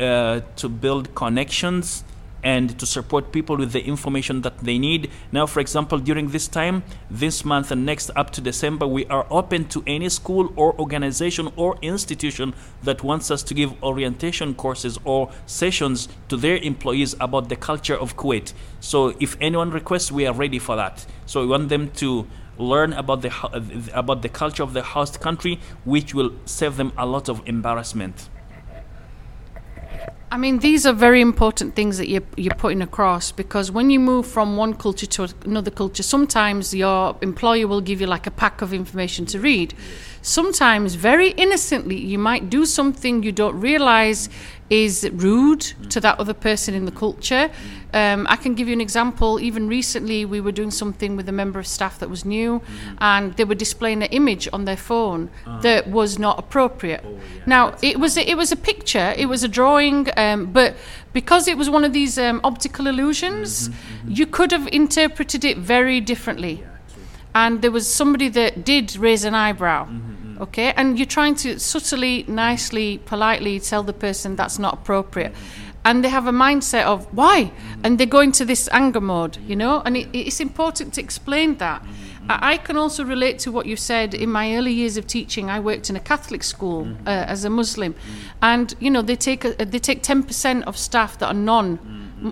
uh, 0.00 0.40
to 0.56 0.68
build 0.68 1.14
connections, 1.14 2.04
and 2.42 2.78
to 2.78 2.86
support 2.86 3.32
people 3.32 3.56
with 3.56 3.72
the 3.72 3.84
information 3.84 4.42
that 4.42 4.58
they 4.58 4.78
need. 4.78 5.10
Now, 5.32 5.46
for 5.46 5.60
example, 5.60 5.98
during 5.98 6.28
this 6.28 6.48
time, 6.48 6.82
this 7.10 7.44
month 7.44 7.70
and 7.70 7.84
next 7.84 8.10
up 8.16 8.30
to 8.30 8.40
December, 8.40 8.86
we 8.86 9.06
are 9.06 9.26
open 9.30 9.66
to 9.68 9.82
any 9.86 10.08
school 10.08 10.52
or 10.56 10.78
organization 10.78 11.50
or 11.56 11.78
institution 11.82 12.54
that 12.82 13.02
wants 13.02 13.30
us 13.30 13.42
to 13.44 13.54
give 13.54 13.82
orientation 13.82 14.54
courses 14.54 14.98
or 15.04 15.30
sessions 15.46 16.08
to 16.28 16.36
their 16.36 16.56
employees 16.58 17.14
about 17.20 17.48
the 17.48 17.56
culture 17.56 17.96
of 17.96 18.16
Kuwait. 18.16 18.52
So, 18.80 19.14
if 19.20 19.36
anyone 19.40 19.70
requests, 19.70 20.12
we 20.12 20.26
are 20.26 20.34
ready 20.34 20.58
for 20.58 20.76
that. 20.76 21.06
So, 21.26 21.40
we 21.40 21.48
want 21.48 21.68
them 21.68 21.90
to 21.92 22.26
learn 22.58 22.92
about 22.92 23.22
the 23.22 23.90
about 23.94 24.22
the 24.22 24.28
culture 24.28 24.62
of 24.62 24.72
the 24.74 24.82
host 24.82 25.20
country, 25.20 25.60
which 25.84 26.14
will 26.14 26.32
save 26.44 26.76
them 26.76 26.92
a 26.96 27.06
lot 27.06 27.28
of 27.28 27.42
embarrassment. 27.46 28.28
I 30.30 30.36
mean, 30.36 30.58
these 30.58 30.84
are 30.84 30.92
very 30.92 31.22
important 31.22 31.74
things 31.74 31.96
that 31.96 32.08
you're, 32.08 32.22
you're 32.36 32.54
putting 32.54 32.82
across 32.82 33.32
because 33.32 33.70
when 33.70 33.88
you 33.88 33.98
move 33.98 34.26
from 34.26 34.58
one 34.58 34.74
culture 34.74 35.06
to 35.06 35.28
another 35.44 35.70
culture, 35.70 36.02
sometimes 36.02 36.74
your 36.74 37.16
employer 37.22 37.66
will 37.66 37.80
give 37.80 38.00
you 38.02 38.06
like 38.06 38.26
a 38.26 38.30
pack 38.30 38.60
of 38.60 38.74
information 38.74 39.24
to 39.26 39.40
read. 39.40 39.72
Sometimes, 40.22 40.94
very 40.94 41.30
innocently, 41.30 41.96
you 41.96 42.18
might 42.18 42.50
do 42.50 42.66
something 42.66 43.22
you 43.22 43.32
don't 43.32 43.58
realize 43.60 44.28
is 44.70 45.08
rude 45.14 45.60
to 45.88 45.98
that 46.00 46.20
other 46.20 46.34
person 46.34 46.74
in 46.74 46.84
the 46.84 46.92
culture. 46.92 47.50
Um, 47.94 48.26
I 48.28 48.36
can 48.36 48.54
give 48.54 48.68
you 48.68 48.74
an 48.74 48.82
example. 48.82 49.40
Even 49.40 49.66
recently, 49.66 50.26
we 50.26 50.42
were 50.42 50.52
doing 50.52 50.70
something 50.70 51.16
with 51.16 51.26
a 51.28 51.32
member 51.32 51.58
of 51.58 51.66
staff 51.66 51.98
that 52.00 52.10
was 52.10 52.24
new, 52.26 52.60
and 52.98 53.32
they 53.34 53.44
were 53.44 53.54
displaying 53.54 54.02
an 54.02 54.10
image 54.10 54.46
on 54.52 54.66
their 54.66 54.76
phone 54.76 55.30
that 55.62 55.88
was 55.88 56.18
not 56.18 56.38
appropriate. 56.38 57.02
Now, 57.46 57.76
it 57.80 57.98
was 57.98 58.18
a, 58.18 58.28
it 58.28 58.36
was 58.36 58.52
a 58.52 58.56
picture, 58.56 59.14
it 59.16 59.26
was 59.26 59.42
a 59.42 59.48
drawing, 59.48 60.08
um, 60.18 60.46
but 60.52 60.76
because 61.14 61.48
it 61.48 61.56
was 61.56 61.70
one 61.70 61.84
of 61.84 61.94
these 61.94 62.18
um, 62.18 62.40
optical 62.44 62.86
illusions, 62.86 63.70
you 64.06 64.26
could 64.26 64.50
have 64.52 64.68
interpreted 64.68 65.44
it 65.44 65.56
very 65.56 66.00
differently. 66.00 66.64
And 67.34 67.62
there 67.62 67.70
was 67.70 67.86
somebody 67.86 68.28
that 68.30 68.64
did 68.64 68.96
raise 68.96 69.24
an 69.24 69.34
eyebrow. 69.34 69.84
Mm-hmm, 69.84 69.96
mm-hmm. 69.96 70.42
Okay, 70.42 70.72
and 70.76 70.98
you're 70.98 71.06
trying 71.06 71.34
to 71.36 71.58
subtly, 71.58 72.24
nicely, 72.28 72.98
politely 73.04 73.58
tell 73.58 73.82
the 73.82 73.92
person 73.92 74.36
that's 74.36 74.58
not 74.58 74.74
appropriate. 74.74 75.32
Mm-hmm, 75.32 75.68
and 75.84 76.04
they 76.04 76.08
have 76.08 76.26
a 76.26 76.32
mindset 76.32 76.84
of 76.84 77.06
why, 77.14 77.50
and 77.82 77.98
they 77.98 78.06
go 78.06 78.20
into 78.20 78.44
this 78.44 78.68
anger 78.72 79.00
mode, 79.00 79.38
you 79.46 79.56
know. 79.56 79.80
And 79.84 79.96
it, 79.96 80.08
it's 80.12 80.40
important 80.40 80.94
to 80.94 81.00
explain 81.00 81.56
that. 81.58 81.82
I 82.28 82.52
I 82.52 82.56
can 82.58 82.76
also 82.76 83.04
relate 83.04 83.38
to 83.40 83.52
what 83.52 83.66
you 83.66 83.76
said. 83.76 84.14
In 84.14 84.30
my 84.30 84.54
early 84.56 84.72
years 84.72 84.96
of 84.96 85.06
teaching, 85.06 85.48
I 85.50 85.60
worked 85.60 85.88
in 85.90 85.96
a 85.96 86.00
Catholic 86.00 86.42
school 86.42 86.88
uh, 87.06 87.10
as 87.10 87.44
a 87.44 87.50
Muslim, 87.50 87.94
and 88.42 88.74
you 88.80 88.90
know 88.90 89.02
they 89.02 89.16
take 89.16 89.44
a, 89.44 89.64
they 89.64 89.78
take 89.78 90.02
ten 90.02 90.22
percent 90.22 90.64
of 90.66 90.76
staff 90.76 91.18
that 91.18 91.26
are 91.26 91.34
non. 91.34 91.78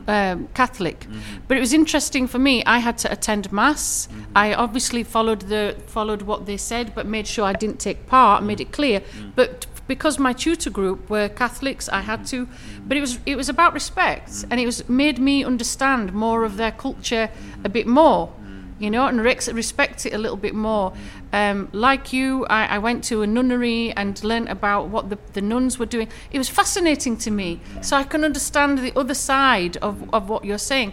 Um, 0.09 0.49
Catholic, 0.55 1.01
mm-hmm. 1.01 1.39
but 1.47 1.57
it 1.57 1.61
was 1.61 1.73
interesting 1.73 2.27
for 2.27 2.39
me. 2.39 2.65
I 2.65 2.79
had 2.79 2.99
to 2.99 3.13
attend 3.13 3.53
mass. 3.53 4.09
Mm-hmm. 4.11 4.23
I 4.35 4.55
obviously 4.55 5.05
followed 5.05 5.43
the 5.43 5.77
followed 5.87 6.23
what 6.23 6.47
they 6.47 6.57
said, 6.57 6.95
but 6.95 7.07
made 7.07 7.27
sure 7.27 7.45
I 7.45 7.53
didn't 7.53 7.79
take 7.79 8.07
part. 8.07 8.43
Made 8.43 8.61
it 8.61 8.65
mm-hmm. 8.65 8.73
clear. 8.73 9.03
But 9.37 9.67
because 9.87 10.19
my 10.19 10.33
tutor 10.33 10.71
group 10.71 11.09
were 11.09 11.29
Catholics, 11.29 11.89
I 11.89 12.01
had 12.01 12.27
to. 12.27 12.49
But 12.87 12.97
it 12.97 13.01
was 13.01 13.19
it 13.27 13.37
was 13.37 13.49
about 13.49 13.75
respect, 13.75 14.45
and 14.51 14.61
it 14.61 14.67
was 14.67 14.89
made 14.89 15.19
me 15.19 15.45
understand 15.45 16.13
more 16.13 16.45
of 16.45 16.57
their 16.57 16.73
culture 16.73 17.31
a 17.65 17.69
bit 17.69 17.87
more 17.87 18.33
you 18.79 18.91
know, 18.91 19.07
and 19.07 19.21
respect 19.21 20.07
it 20.07 20.13
a 20.13 20.19
little 20.19 20.37
bit 20.37 20.55
more. 20.55 20.93
Um, 21.33 21.69
like 21.73 22.13
you, 22.13 22.47
I, 22.47 22.67
I 22.67 22.79
went 22.79 23.05
to 23.05 23.23
a 23.23 23.27
nunnery 23.27 23.93
and 23.93 24.23
learnt 24.23 24.49
about 24.49 24.89
what 24.89 25.11
the, 25.11 25.19
the 25.33 25.41
nuns 25.41 25.79
were 25.79 25.87
doing. 25.87 26.09
It 26.31 26.39
was 26.39 26.49
fascinating 26.49 27.17
to 27.19 27.31
me, 27.31 27.61
so 27.83 27.97
I 27.97 28.05
can 28.05 28.25
understand 28.25 28.79
the 28.79 28.97
other 28.99 29.15
side 29.15 29.77
of, 29.79 30.13
of 30.13 30.29
what 30.29 30.45
you're 30.45 30.59
saying. 30.59 30.93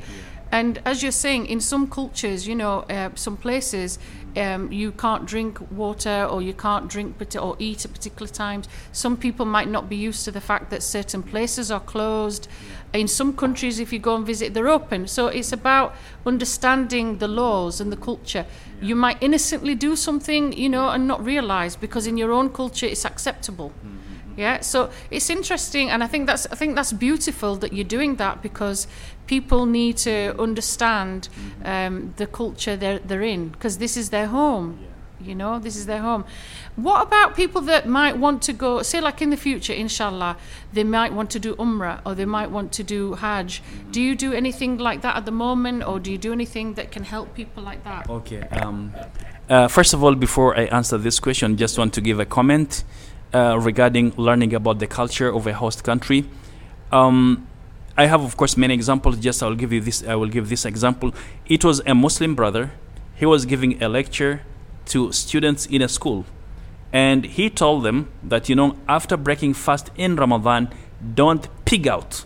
And 0.53 0.79
as 0.85 1.01
you're 1.01 1.11
saying, 1.11 1.47
in 1.47 1.59
some 1.59 1.89
cultures, 1.89 2.47
you 2.47 2.53
know, 2.53 2.81
uh, 2.81 3.09
some 3.15 3.37
places, 3.37 3.97
um, 4.37 4.71
you 4.71 4.91
can't 4.91 5.25
drink 5.25 5.59
water 5.71 6.27
or 6.29 6.43
you 6.43 6.53
can't 6.53 6.87
drink 6.87 7.15
or 7.41 7.55
eat 7.57 7.85
at 7.85 7.91
particular 7.91 8.27
times. 8.31 8.69
Some 8.91 9.17
people 9.17 9.47
might 9.47 9.67
not 9.67 9.89
be 9.89 9.95
used 9.95 10.23
to 10.25 10.31
the 10.31 10.39
fact 10.39 10.69
that 10.69 10.83
certain 10.83 11.23
places 11.23 11.71
are 11.71 11.79
closed. 11.79 12.47
In 12.93 13.07
some 13.07 13.35
countries, 13.35 13.79
if 13.79 13.91
you 13.91 13.97
go 13.97 14.15
and 14.15 14.27
visit, 14.27 14.53
they're 14.53 14.69
open. 14.69 15.07
So 15.07 15.25
it's 15.25 15.51
about 15.51 15.95
understanding 16.23 17.17
the 17.17 17.27
laws 17.27 17.81
and 17.81 17.91
the 17.91 17.97
culture. 17.97 18.45
You 18.79 18.95
might 18.95 19.17
innocently 19.23 19.73
do 19.73 19.95
something, 19.95 20.53
you 20.53 20.69
know, 20.69 20.89
and 20.89 21.07
not 21.07 21.25
realize 21.25 21.75
because 21.75 22.05
in 22.05 22.15
your 22.15 22.31
own 22.31 22.51
culture 22.51 22.85
it's 22.85 23.05
acceptable. 23.05 23.73
Yeah, 24.35 24.61
so 24.61 24.89
it's 25.11 25.29
interesting, 25.29 25.89
and 25.89 26.03
I 26.03 26.07
think 26.07 26.27
that's 26.27 26.47
I 26.51 26.55
think 26.55 26.75
that's 26.75 26.93
beautiful 26.93 27.55
that 27.57 27.73
you're 27.73 27.83
doing 27.83 28.15
that 28.15 28.41
because 28.41 28.87
people 29.27 29.65
need 29.65 29.97
to 29.97 30.35
understand 30.39 31.29
um, 31.63 32.13
the 32.17 32.27
culture 32.27 32.75
they're 32.75 32.99
they're 32.99 33.21
in 33.21 33.49
because 33.49 33.77
this 33.77 33.95
is 33.97 34.09
their 34.09 34.27
home. 34.27 34.79
You 35.21 35.35
know, 35.35 35.57
this 35.57 35.77
is 35.77 35.85
their 35.85 36.01
home. 36.01 36.25
What 36.75 37.07
about 37.07 37.35
people 37.35 37.61
that 37.61 37.87
might 37.87 38.17
want 38.17 38.41
to 38.41 38.51
go, 38.53 38.81
say, 38.81 38.99
like 38.99 39.21
in 39.21 39.29
the 39.29 39.37
future, 39.37 39.71
inshallah, 39.71 40.35
they 40.73 40.83
might 40.83 41.13
want 41.13 41.29
to 41.31 41.39
do 41.39 41.55
Umrah 41.55 42.01
or 42.05 42.13
they 42.13 42.25
might 42.25 42.51
want 42.51 42.73
to 42.73 42.83
do 42.83 43.13
Hajj? 43.13 43.61
Do 43.91 44.01
you 44.01 44.15
do 44.15 44.33
anything 44.33 44.79
like 44.79 45.01
that 45.01 45.15
at 45.15 45.25
the 45.25 45.31
moment, 45.31 45.87
or 45.87 45.99
do 45.99 46.11
you 46.11 46.17
do 46.17 46.33
anything 46.33 46.73
that 46.73 46.91
can 46.91 47.03
help 47.03 47.33
people 47.35 47.63
like 47.63 47.83
that? 47.85 48.09
Okay. 48.09 48.41
Um, 48.41 48.93
uh, 49.49 49.67
first 49.69 49.93
of 49.93 50.03
all, 50.03 50.15
before 50.15 50.57
I 50.57 50.63
answer 50.65 50.97
this 50.97 51.19
question, 51.21 51.55
just 51.55 51.77
want 51.77 51.93
to 51.93 52.01
give 52.01 52.19
a 52.19 52.25
comment 52.25 52.83
uh, 53.33 53.57
regarding 53.59 54.13
learning 54.17 54.53
about 54.53 54.79
the 54.79 54.87
culture 54.87 55.29
of 55.33 55.47
a 55.47 55.53
host 55.53 55.83
country. 55.83 56.25
Um, 56.91 57.47
I 57.97 58.05
have, 58.07 58.23
of 58.23 58.37
course, 58.37 58.57
many 58.57 58.73
examples. 58.73 59.17
Just 59.19 59.41
I 59.43 59.47
will 59.47 59.55
give 59.55 59.71
you 59.71 59.81
this. 59.81 60.03
I 60.03 60.15
will 60.15 60.29
give 60.29 60.49
this 60.49 60.65
example. 60.65 61.13
It 61.47 61.63
was 61.63 61.81
a 61.85 61.93
Muslim 61.93 62.35
brother. 62.35 62.71
He 63.15 63.25
was 63.25 63.45
giving 63.45 63.81
a 63.83 63.87
lecture 63.87 64.41
to 64.87 65.11
students 65.11 65.65
in 65.67 65.81
a 65.81 65.87
school, 65.87 66.25
and 66.91 67.23
he 67.25 67.49
told 67.49 67.83
them 67.83 68.09
that 68.23 68.49
you 68.49 68.55
know 68.55 68.75
after 68.87 69.15
breaking 69.17 69.53
fast 69.53 69.91
in 69.95 70.15
Ramadan, 70.15 70.69
don't 71.13 71.47
pig 71.65 71.87
out. 71.87 72.25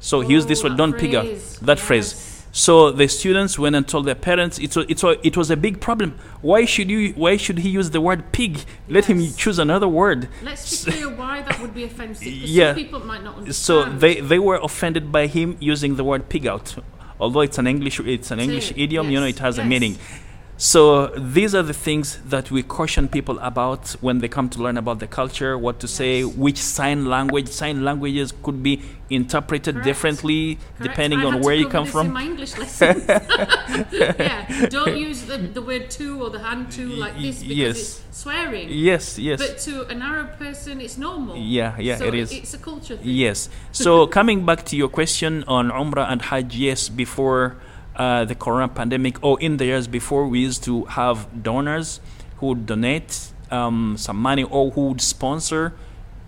So 0.00 0.20
he 0.20 0.32
used 0.34 0.48
this 0.48 0.64
Oh, 0.64 0.68
word, 0.68 0.76
don't 0.76 0.98
pig 0.98 1.14
out. 1.14 1.24
That 1.62 1.78
Yes. 1.78 1.86
phrase. 1.86 2.35
So 2.56 2.90
the 2.90 3.06
students 3.06 3.58
went 3.58 3.76
and 3.76 3.86
told 3.86 4.06
their 4.06 4.14
parents 4.14 4.58
it 4.58 4.74
was, 4.74 4.86
it 4.88 5.02
was, 5.02 5.18
it 5.22 5.36
was 5.36 5.50
a 5.50 5.58
big 5.58 5.78
problem. 5.78 6.18
Why 6.40 6.64
should 6.64 6.90
you 6.90 7.12
why 7.12 7.36
should 7.36 7.58
he 7.58 7.68
use 7.68 7.90
the 7.90 8.00
word 8.00 8.32
pig? 8.32 8.60
Let 8.88 9.04
him 9.04 9.18
choose 9.34 9.58
another 9.58 9.86
word. 9.86 10.30
Let's 10.42 10.86
be 10.86 10.92
clear 10.92 11.14
why 11.14 11.42
that 11.42 11.60
would 11.60 11.74
be 11.74 11.84
offensive. 11.84 12.26
Yeah. 12.26 12.68
Some 12.68 12.76
people 12.76 13.00
might 13.00 13.22
not 13.22 13.36
understand. 13.36 13.56
So 13.56 13.84
they, 13.84 14.20
they 14.22 14.38
were 14.38 14.56
offended 14.56 15.12
by 15.12 15.26
him 15.26 15.58
using 15.60 15.96
the 15.96 16.04
word 16.04 16.30
pig 16.30 16.46
out. 16.46 16.74
Although 17.20 17.42
it's 17.42 17.58
an 17.58 17.66
English 17.66 18.00
it's 18.00 18.30
an 18.30 18.40
English 18.40 18.72
idiom, 18.74 19.10
you 19.10 19.20
know 19.20 19.26
it 19.26 19.40
has 19.40 19.58
a 19.58 19.64
meaning. 19.64 19.98
So 20.58 21.08
these 21.08 21.54
are 21.54 21.62
the 21.62 21.74
things 21.74 22.18
that 22.24 22.50
we 22.50 22.62
caution 22.62 23.08
people 23.08 23.38
about 23.40 23.90
when 24.00 24.20
they 24.20 24.28
come 24.28 24.48
to 24.50 24.62
learn 24.62 24.78
about 24.78 25.00
the 25.00 25.06
culture, 25.06 25.58
what 25.58 25.80
to 25.80 25.88
say, 25.88 26.24
which 26.24 26.56
sign 26.56 27.04
language. 27.04 27.48
Sign 27.48 27.84
languages 27.84 28.32
could 28.42 28.62
be 28.62 28.80
interpreted 29.10 29.74
Correct. 29.74 29.84
differently 29.84 30.54
Correct. 30.54 30.82
depending 30.82 31.20
I 31.20 31.24
on 31.26 31.40
where 31.42 31.54
you 31.54 31.68
come 31.68 31.84
from. 31.84 32.10
My 32.10 32.24
English 32.24 32.56
lessons. 32.58 33.04
yeah, 33.92 34.66
don't 34.70 34.96
use 34.96 35.26
the, 35.26 35.36
the 35.36 35.60
word 35.60 35.90
to 35.90 36.22
or 36.22 36.30
the 36.30 36.38
hand 36.38 36.72
to 36.72 36.88
like 36.88 37.18
this 37.20 37.42
because 37.42 37.56
yes. 37.56 37.76
it's 37.76 38.18
swearing. 38.18 38.68
Yes, 38.70 39.18
yes. 39.18 39.38
But 39.38 39.58
to 39.58 39.86
an 39.88 40.00
Arab 40.00 40.38
person, 40.38 40.80
it's 40.80 40.96
normal. 40.96 41.36
Yeah, 41.36 41.78
yeah, 41.78 41.96
so 41.96 42.06
it 42.06 42.14
is. 42.14 42.32
It's 42.32 42.54
a 42.54 42.58
culture 42.58 42.96
thing. 42.96 43.06
Yes. 43.06 43.50
So 43.72 44.06
coming 44.18 44.46
back 44.46 44.64
to 44.66 44.76
your 44.76 44.88
question 44.88 45.44
on 45.46 45.68
Umrah 45.68 46.10
and 46.10 46.22
Hajj, 46.22 46.56
yes, 46.56 46.88
before 46.88 47.56
uh, 47.96 48.24
the 48.24 48.34
corona 48.34 48.68
pandemic 48.68 49.22
or 49.24 49.40
in 49.40 49.56
the 49.56 49.64
years 49.64 49.88
before, 49.88 50.26
we 50.28 50.40
used 50.40 50.62
to 50.64 50.84
have 50.84 51.42
donors 51.42 52.00
who 52.38 52.46
would 52.48 52.66
donate 52.66 53.32
um, 53.50 53.96
some 53.98 54.16
money 54.16 54.44
or 54.44 54.70
who 54.70 54.88
would 54.88 55.00
sponsor 55.00 55.74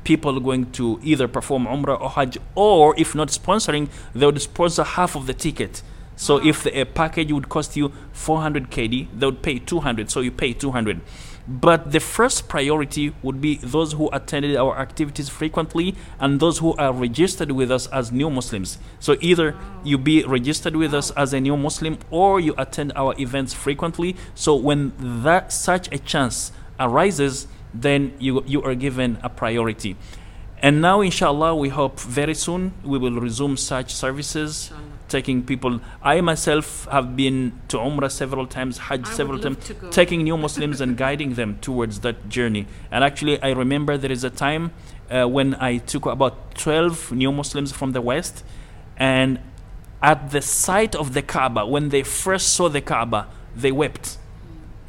people 0.05 0.41
going 0.41 0.71
to 0.73 0.99
either 1.03 1.29
perform 1.29 1.67
Umrah 1.67 2.01
or 2.01 2.09
Hajj, 2.09 2.39
or 2.55 2.99
if 2.99 3.15
not 3.15 3.29
sponsoring, 3.29 3.91
they 4.15 4.25
would 4.25 4.41
sponsor 4.41 4.83
half 4.83 5.15
of 5.15 5.27
the 5.27 5.35
ticket. 5.35 5.83
So 6.17 6.45
if 6.45 6.63
the, 6.63 6.81
a 6.81 6.85
package 6.87 7.31
would 7.31 7.49
cost 7.49 7.77
you 7.77 7.93
400 8.13 8.71
KD, 8.71 9.09
they 9.15 9.27
would 9.27 9.43
pay 9.43 9.59
200. 9.59 10.11
So 10.11 10.21
you 10.21 10.33
pay 10.33 10.55
200. 10.55 11.01
But 11.49 11.93
the 11.93 12.01
first 12.01 12.47
priority 12.47 13.15
would 13.23 13.41
be 13.41 13.57
those 13.57 13.95
who 13.95 14.11
attended 14.13 14.55
our 14.57 14.79
activities 14.79 15.31
frequently 15.31 15.95
and 16.21 16.41
those 16.41 16.59
who 16.59 16.75
are 16.75 16.93
registered 16.93 17.53
with 17.53 17.71
us 17.71 17.87
as 17.87 18.13
new 18.13 18.29
Muslims. 18.29 18.77
So 19.01 19.17
either 19.23 19.57
you 19.83 19.97
be 19.97 20.25
registered 20.25 20.77
with 20.77 20.93
us 20.93 21.11
as 21.13 21.33
a 21.33 21.41
new 21.41 21.57
Muslim 21.57 21.99
or 22.11 22.39
you 22.39 22.55
attend 22.59 22.93
our 22.95 23.15
events 23.19 23.55
frequently. 23.55 24.15
So 24.35 24.55
when 24.55 24.93
that 24.99 25.51
such 25.51 25.91
a 25.91 25.99
chance 25.99 26.53
arises, 26.79 27.47
then 27.73 28.13
you 28.19 28.45
you 28.47 28.63
are 28.63 28.75
given 28.75 29.19
a 29.23 29.31
priority. 29.31 29.97
And 30.61 30.83
now, 30.83 31.01
inshallah, 31.03 31.55
we 31.55 31.69
hope 31.69 32.01
very 32.01 32.35
soon 32.35 32.75
we 32.83 32.99
will 32.99 33.21
resume 33.21 33.57
such 33.57 33.95
services, 33.95 34.73
taking 35.09 35.43
people. 35.43 35.81
I 36.03 36.21
myself 36.21 36.87
have 36.91 37.17
been 37.17 37.61
to 37.69 37.79
Umrah 37.79 38.11
several 38.11 38.47
times, 38.47 38.79
Hajj 38.79 39.07
I 39.07 39.13
several 39.13 39.39
times, 39.39 39.73
taking 39.91 40.23
new 40.23 40.37
Muslims 40.37 40.81
and 40.81 40.97
guiding 40.97 41.35
them 41.35 41.59
towards 41.61 42.01
that 42.01 42.29
journey. 42.29 42.67
And 42.91 43.03
actually, 43.05 43.41
I 43.43 43.51
remember 43.51 43.97
there 43.97 44.13
is 44.13 44.25
a 44.25 44.31
time 44.31 44.73
uh, 45.11 45.27
when 45.27 45.55
I 45.55 45.79
took 45.79 46.07
about 46.07 46.55
12 46.55 47.13
new 47.13 47.33
Muslims 47.33 47.73
from 47.73 47.93
the 47.93 48.01
West, 48.01 48.45
and 48.97 49.39
at 50.03 50.31
the 50.31 50.43
sight 50.43 50.95
of 50.95 51.15
the 51.15 51.23
Kaaba, 51.23 51.67
when 51.67 51.89
they 51.89 52.03
first 52.03 52.55
saw 52.55 52.69
the 52.69 52.81
Kaaba, 52.81 53.27
they 53.55 53.73
wept. 53.73 54.19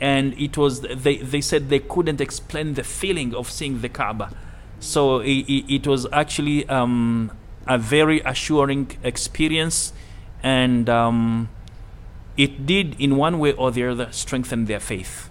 And 0.02 0.34
it 0.40 0.58
was 0.58 0.82
they, 0.82 1.18
they 1.18 1.42
said 1.42 1.70
they 1.70 1.80
couldn't 1.80 2.22
explain 2.22 2.76
the 2.76 2.84
feeling 2.84 3.36
of 3.36 3.50
seeing 3.50 3.82
the 3.82 3.90
Kaaba. 3.90 4.32
So 4.80 5.20
it, 5.20 5.46
it, 5.48 5.74
it 5.76 5.88
was 5.88 6.08
actually 6.14 6.68
um, 6.70 7.32
a 7.68 7.78
very 7.78 8.22
assuring 8.22 8.98
experience, 9.04 9.94
and 10.44 10.90
um, 10.90 11.50
it 12.38 12.66
did, 12.66 13.00
in 13.00 13.18
one 13.18 13.40
way 13.40 13.54
or 13.54 13.72
the 13.72 13.86
other, 13.86 14.12
strengthen 14.12 14.66
their 14.66 14.80
faith. 14.80 15.29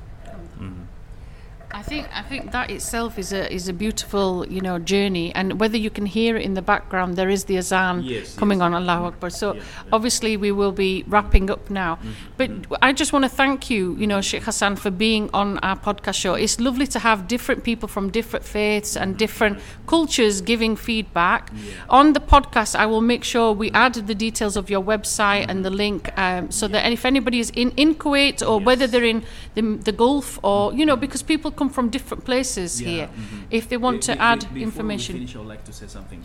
I 1.70 1.82
think 1.82 2.08
I 2.14 2.22
think 2.22 2.52
that 2.52 2.70
itself 2.70 3.18
is 3.18 3.32
a 3.32 3.52
is 3.52 3.68
a 3.68 3.72
beautiful 3.72 4.46
you 4.48 4.60
know 4.60 4.78
journey, 4.78 5.34
and 5.34 5.60
whether 5.60 5.76
you 5.76 5.90
can 5.90 6.06
hear 6.06 6.37
it 6.37 6.42
in 6.42 6.54
the 6.54 6.62
background, 6.62 7.16
there 7.16 7.28
is 7.28 7.44
the 7.44 7.58
azan 7.58 8.02
Yes, 8.02 8.34
coming 8.37 8.60
yes. 8.60 8.64
on 8.64 8.75
Allahu 8.75 9.04
Akbar. 9.06 9.30
So 9.30 9.52
Yeah, 9.52 9.60
yeah. 9.60 9.92
obviously 9.92 10.37
we 10.37 10.50
will 10.50 10.72
be 10.72 11.04
wrapping 11.06 11.50
up 11.50 11.68
now, 11.68 11.96
mm-hmm, 11.96 12.10
but 12.38 12.50
mm-hmm. 12.50 12.75
I 12.80 12.92
just 12.92 13.12
want 13.12 13.25
to 13.25 13.28
thank 13.28 13.68
you, 13.68 13.96
you 13.96 14.06
know, 14.06 14.20
Sheikh 14.22 14.44
Hassan, 14.44 14.76
for 14.76 14.90
being 14.90 15.28
on 15.34 15.58
our 15.58 15.76
podcast 15.76 16.14
show. 16.14 16.34
It's 16.34 16.58
lovely 16.58 16.87
to 16.87 16.98
have 17.00 17.28
different 17.28 17.64
people 17.64 17.88
from 17.88 18.10
different 18.10 18.46
faiths 18.46 18.96
and 18.96 19.10
mm-hmm. 19.12 19.18
different 19.18 19.60
cultures 19.87 20.40
giving 20.40 20.75
feedback 20.75 21.50
on 21.90 22.14
the 22.14 22.20
podcast. 22.20 22.76
I 22.76 22.87
will 22.87 23.02
make 23.02 23.25
sure 23.25 23.52
we 23.52 23.70
add 23.72 23.94
the 23.94 24.14
details 24.14 24.56
of 24.56 24.70
your 24.70 24.82
website 24.82 25.44
and 25.48 25.64
the 25.64 25.70
link, 25.70 26.10
um, 26.16 26.50
so 26.50 26.66
that 26.68 26.90
if 26.90 27.04
anybody 27.04 27.40
is 27.40 27.50
in 27.50 27.72
in 27.76 27.94
Kuwait 27.94 28.40
or 28.48 28.58
whether 28.58 28.87
they're 28.87 29.04
in 29.04 29.22
the, 29.54 29.62
the 29.84 29.92
Gulf 29.92 30.38
or 30.42 30.72
you 30.72 30.87
know 30.87 30.96
because 30.96 31.22
people 31.22 31.50
come 31.59 31.69
from 31.69 31.91
different 31.91 32.25
places 32.25 32.79
here, 32.79 33.09
if 33.50 33.69
they 33.69 33.77
want 33.77 34.03
to 34.09 34.12
add 34.31 34.47
information. 34.57 35.17
I 35.17 35.38
would 35.38 35.49
like 35.49 35.65
to 35.65 35.73
say 35.73 35.87
something. 35.87 36.23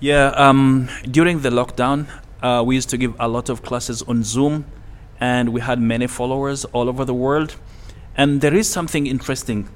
Yeah, 0.00 0.26
um, 0.46 0.88
during 1.10 1.40
the 1.40 1.50
lockdown, 1.50 2.06
uh, 2.42 2.62
we 2.66 2.74
used 2.74 2.90
to 2.90 2.96
give 2.96 3.14
a 3.18 3.28
lot 3.28 3.48
of 3.48 3.62
classes 3.62 4.02
on 4.02 4.22
Zoom, 4.24 4.64
and 5.20 5.50
we 5.54 5.60
had 5.60 5.78
many 5.80 6.06
followers 6.06 6.64
all 6.66 6.88
over 6.88 7.04
the 7.04 7.14
world. 7.14 7.56
And 8.16 8.40
there 8.40 8.54
is 8.54 8.68
something 8.68 9.06
interesting. 9.06 9.68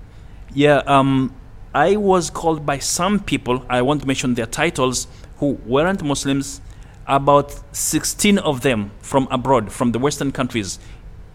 Yeah, 0.54 0.78
um, 0.87 1.35
I 1.75 1.97
was 1.97 2.30
called 2.30 2.66
by 2.66 2.78
some 2.78 3.21
people, 3.21 3.64
I 3.69 3.83
won't 3.83 4.07
mention 4.07 4.35
their 4.35 4.47
titles, 4.47 5.07
who 5.38 5.59
weren't 5.66 6.02
Muslims, 6.02 6.61
about 7.07 7.49
16 7.73 8.38
of 8.38 8.61
them 8.62 8.90
from 9.00 9.28
abroad, 9.30 9.73
from 9.73 9.92
the 9.92 9.99
Western 9.99 10.33
countries, 10.33 10.78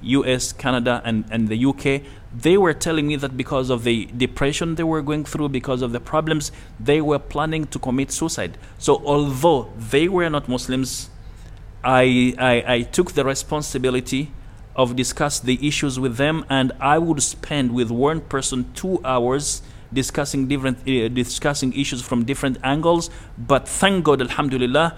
US, 0.01 0.53
Canada, 0.53 1.01
and, 1.05 1.25
and 1.31 1.47
the 1.47 1.65
UK, 1.65 2.01
they 2.35 2.57
were 2.57 2.73
telling 2.73 3.07
me 3.07 3.15
that 3.15 3.37
because 3.37 3.69
of 3.69 3.83
the 3.83 4.05
depression 4.17 4.75
they 4.75 4.83
were 4.83 5.01
going 5.01 5.23
through, 5.23 5.49
because 5.49 5.81
of 5.81 5.91
the 5.91 5.99
problems, 5.99 6.51
they 6.79 6.99
were 6.99 7.19
planning 7.19 7.65
to 7.67 7.79
commit 7.79 8.11
suicide. 8.11 8.57
So, 8.77 9.01
although 9.05 9.71
they 9.77 10.07
were 10.09 10.29
not 10.29 10.49
Muslims, 10.49 11.09
I, 11.83 12.35
I, 12.37 12.63
I 12.67 12.81
took 12.81 13.13
the 13.13 13.23
responsibility 13.23 14.31
of 14.75 14.95
discuss 14.95 15.39
the 15.39 15.65
issues 15.65 15.99
with 15.99 16.17
them, 16.17 16.45
and 16.49 16.73
I 16.79 16.97
would 16.97 17.23
spend 17.23 17.73
with 17.73 17.89
one 17.89 18.21
person 18.21 18.71
two 18.73 18.99
hours 19.05 19.61
discussing 19.93 20.47
different 20.47 20.79
uh, 20.87 21.07
discussing 21.07 21.71
issues 21.73 22.01
from 22.01 22.25
different 22.25 22.57
angles. 22.63 23.09
But 23.37 23.67
thank 23.67 24.03
God, 24.03 24.21
Alhamdulillah, 24.21 24.97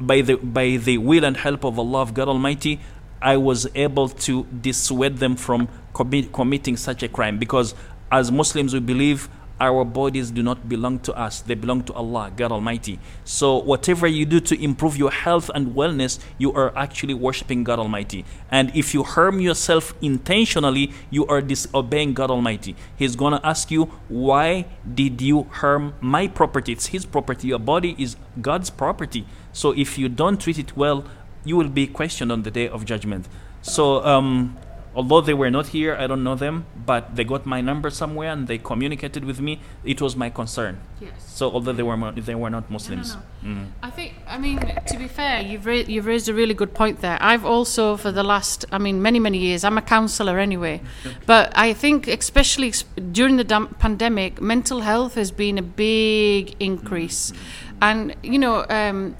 by 0.00 0.20
the 0.20 0.36
by 0.36 0.76
the 0.76 0.98
will 0.98 1.24
and 1.24 1.36
help 1.36 1.64
of 1.64 1.78
Allah 1.78 2.02
of 2.02 2.14
God 2.14 2.28
Almighty, 2.28 2.80
I 3.20 3.36
was 3.36 3.66
able 3.74 4.08
to 4.08 4.44
dissuade 4.44 5.18
them 5.18 5.36
from 5.36 5.68
commit, 5.94 6.32
committing 6.32 6.76
such 6.76 7.02
a 7.02 7.08
crime 7.08 7.38
because 7.38 7.74
as 8.10 8.30
Muslims 8.32 8.72
we 8.72 8.80
believe 8.80 9.28
our 9.60 9.84
bodies 9.84 10.30
do 10.30 10.42
not 10.42 10.68
belong 10.68 11.00
to 11.00 11.12
us. 11.14 11.40
They 11.40 11.54
belong 11.54 11.82
to 11.84 11.92
Allah 11.92 12.30
God 12.34 12.52
Almighty. 12.52 12.98
So 13.24 13.58
whatever 13.58 14.06
you 14.06 14.24
do 14.24 14.40
to 14.40 14.62
improve 14.62 14.96
your 14.96 15.10
health 15.10 15.50
and 15.54 15.74
wellness 15.74 16.18
you 16.38 16.52
are 16.52 16.76
actually 16.76 17.14
worshiping 17.14 17.64
God 17.64 17.78
Almighty. 17.78 18.24
And 18.50 18.74
if 18.76 18.94
you 18.94 19.02
harm 19.02 19.40
yourself 19.40 19.94
intentionally 20.00 20.92
you 21.10 21.26
are 21.26 21.40
disobeying 21.40 22.14
God 22.14 22.30
Almighty. 22.30 22.76
He's 22.96 23.16
going 23.16 23.32
to 23.32 23.46
ask 23.46 23.70
you 23.70 23.84
why 24.08 24.66
did 24.94 25.20
you 25.20 25.44
harm 25.44 25.94
my 26.00 26.28
property? 26.28 26.72
It's 26.72 26.86
his 26.86 27.04
property. 27.04 27.48
Your 27.48 27.58
body 27.58 27.96
is 27.98 28.16
God's 28.40 28.70
property. 28.70 29.26
So 29.52 29.72
if 29.72 29.98
you 29.98 30.08
don't 30.08 30.40
treat 30.40 30.58
it 30.58 30.76
well 30.76 31.04
you 31.48 31.56
will 31.56 31.68
be 31.82 31.86
questioned 31.86 32.30
on 32.30 32.42
the 32.42 32.50
day 32.50 32.68
of 32.68 32.84
judgment. 32.84 33.26
So, 33.62 34.04
um, 34.04 34.56
although 34.94 35.20
they 35.20 35.34
were 35.34 35.50
not 35.50 35.68
here, 35.68 35.96
I 36.02 36.06
don't 36.06 36.22
know 36.22 36.34
them, 36.34 36.66
but 36.90 37.16
they 37.16 37.24
got 37.24 37.46
my 37.46 37.60
number 37.60 37.88
somewhere 37.90 38.30
and 38.30 38.46
they 38.46 38.58
communicated 38.58 39.24
with 39.24 39.40
me. 39.40 39.60
It 39.84 40.00
was 40.00 40.16
my 40.16 40.30
concern. 40.30 40.80
Yes. 41.00 41.12
So, 41.38 41.50
although 41.50 41.72
they 41.72 41.82
were 41.82 41.96
mo- 41.96 42.12
they 42.12 42.34
were 42.34 42.50
not 42.50 42.70
Muslims. 42.70 43.16
Mm. 43.44 43.66
I 43.82 43.90
think, 43.90 44.14
I 44.26 44.38
mean, 44.38 44.58
to 44.90 44.96
be 44.98 45.08
fair, 45.08 45.40
you've 45.40 45.66
ra- 45.66 45.86
you've 45.92 46.06
raised 46.06 46.28
a 46.28 46.34
really 46.34 46.54
good 46.54 46.74
point 46.74 47.00
there. 47.00 47.16
I've 47.20 47.44
also, 47.44 47.96
for 47.96 48.10
the 48.10 48.24
last, 48.24 48.64
I 48.72 48.78
mean, 48.78 49.00
many 49.00 49.20
many 49.20 49.38
years, 49.38 49.62
I'm 49.64 49.78
a 49.78 49.82
counsellor 49.96 50.38
anyway, 50.38 50.80
but 51.26 51.52
I 51.56 51.72
think 51.72 52.08
especially 52.08 52.72
during 53.12 53.36
the 53.36 53.44
dam- 53.44 53.74
pandemic, 53.78 54.40
mental 54.40 54.80
health 54.80 55.14
has 55.14 55.30
been 55.30 55.56
a 55.58 55.62
big 55.62 56.56
increase, 56.60 57.32
and 57.80 58.14
you 58.22 58.38
know. 58.38 58.66
Um, 58.68 59.16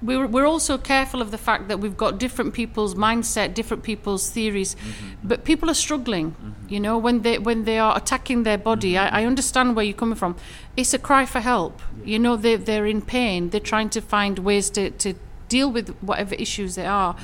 we're, 0.00 0.26
we're 0.26 0.46
also 0.46 0.78
careful 0.78 1.20
of 1.20 1.30
the 1.30 1.38
fact 1.38 1.68
that 1.68 1.80
we've 1.80 1.96
got 1.96 2.18
different 2.18 2.54
people's 2.54 2.94
mindset, 2.94 3.54
different 3.54 3.82
people's 3.82 4.30
theories, 4.30 4.74
mm-hmm. 4.74 5.28
but 5.28 5.44
people 5.44 5.68
are 5.68 5.74
struggling. 5.74 6.32
Mm-hmm. 6.32 6.68
You 6.68 6.80
know, 6.80 6.96
when 6.98 7.22
they 7.22 7.38
when 7.38 7.64
they 7.64 7.78
are 7.78 7.96
attacking 7.96 8.44
their 8.44 8.58
body, 8.58 8.92
mm-hmm. 8.92 9.14
I, 9.14 9.22
I 9.22 9.24
understand 9.24 9.74
where 9.74 9.84
you're 9.84 9.96
coming 9.96 10.16
from. 10.16 10.36
It's 10.76 10.94
a 10.94 10.98
cry 10.98 11.26
for 11.26 11.40
help. 11.40 11.82
You 12.04 12.18
know, 12.18 12.36
they 12.36 12.56
they're 12.56 12.86
in 12.86 13.02
pain. 13.02 13.50
They're 13.50 13.60
trying 13.60 13.90
to 13.90 14.00
find 14.00 14.38
ways 14.38 14.70
to, 14.70 14.90
to 14.90 15.14
deal 15.48 15.70
with 15.70 15.90
whatever 16.00 16.34
issues 16.36 16.76
they 16.76 16.86
are. 16.86 17.16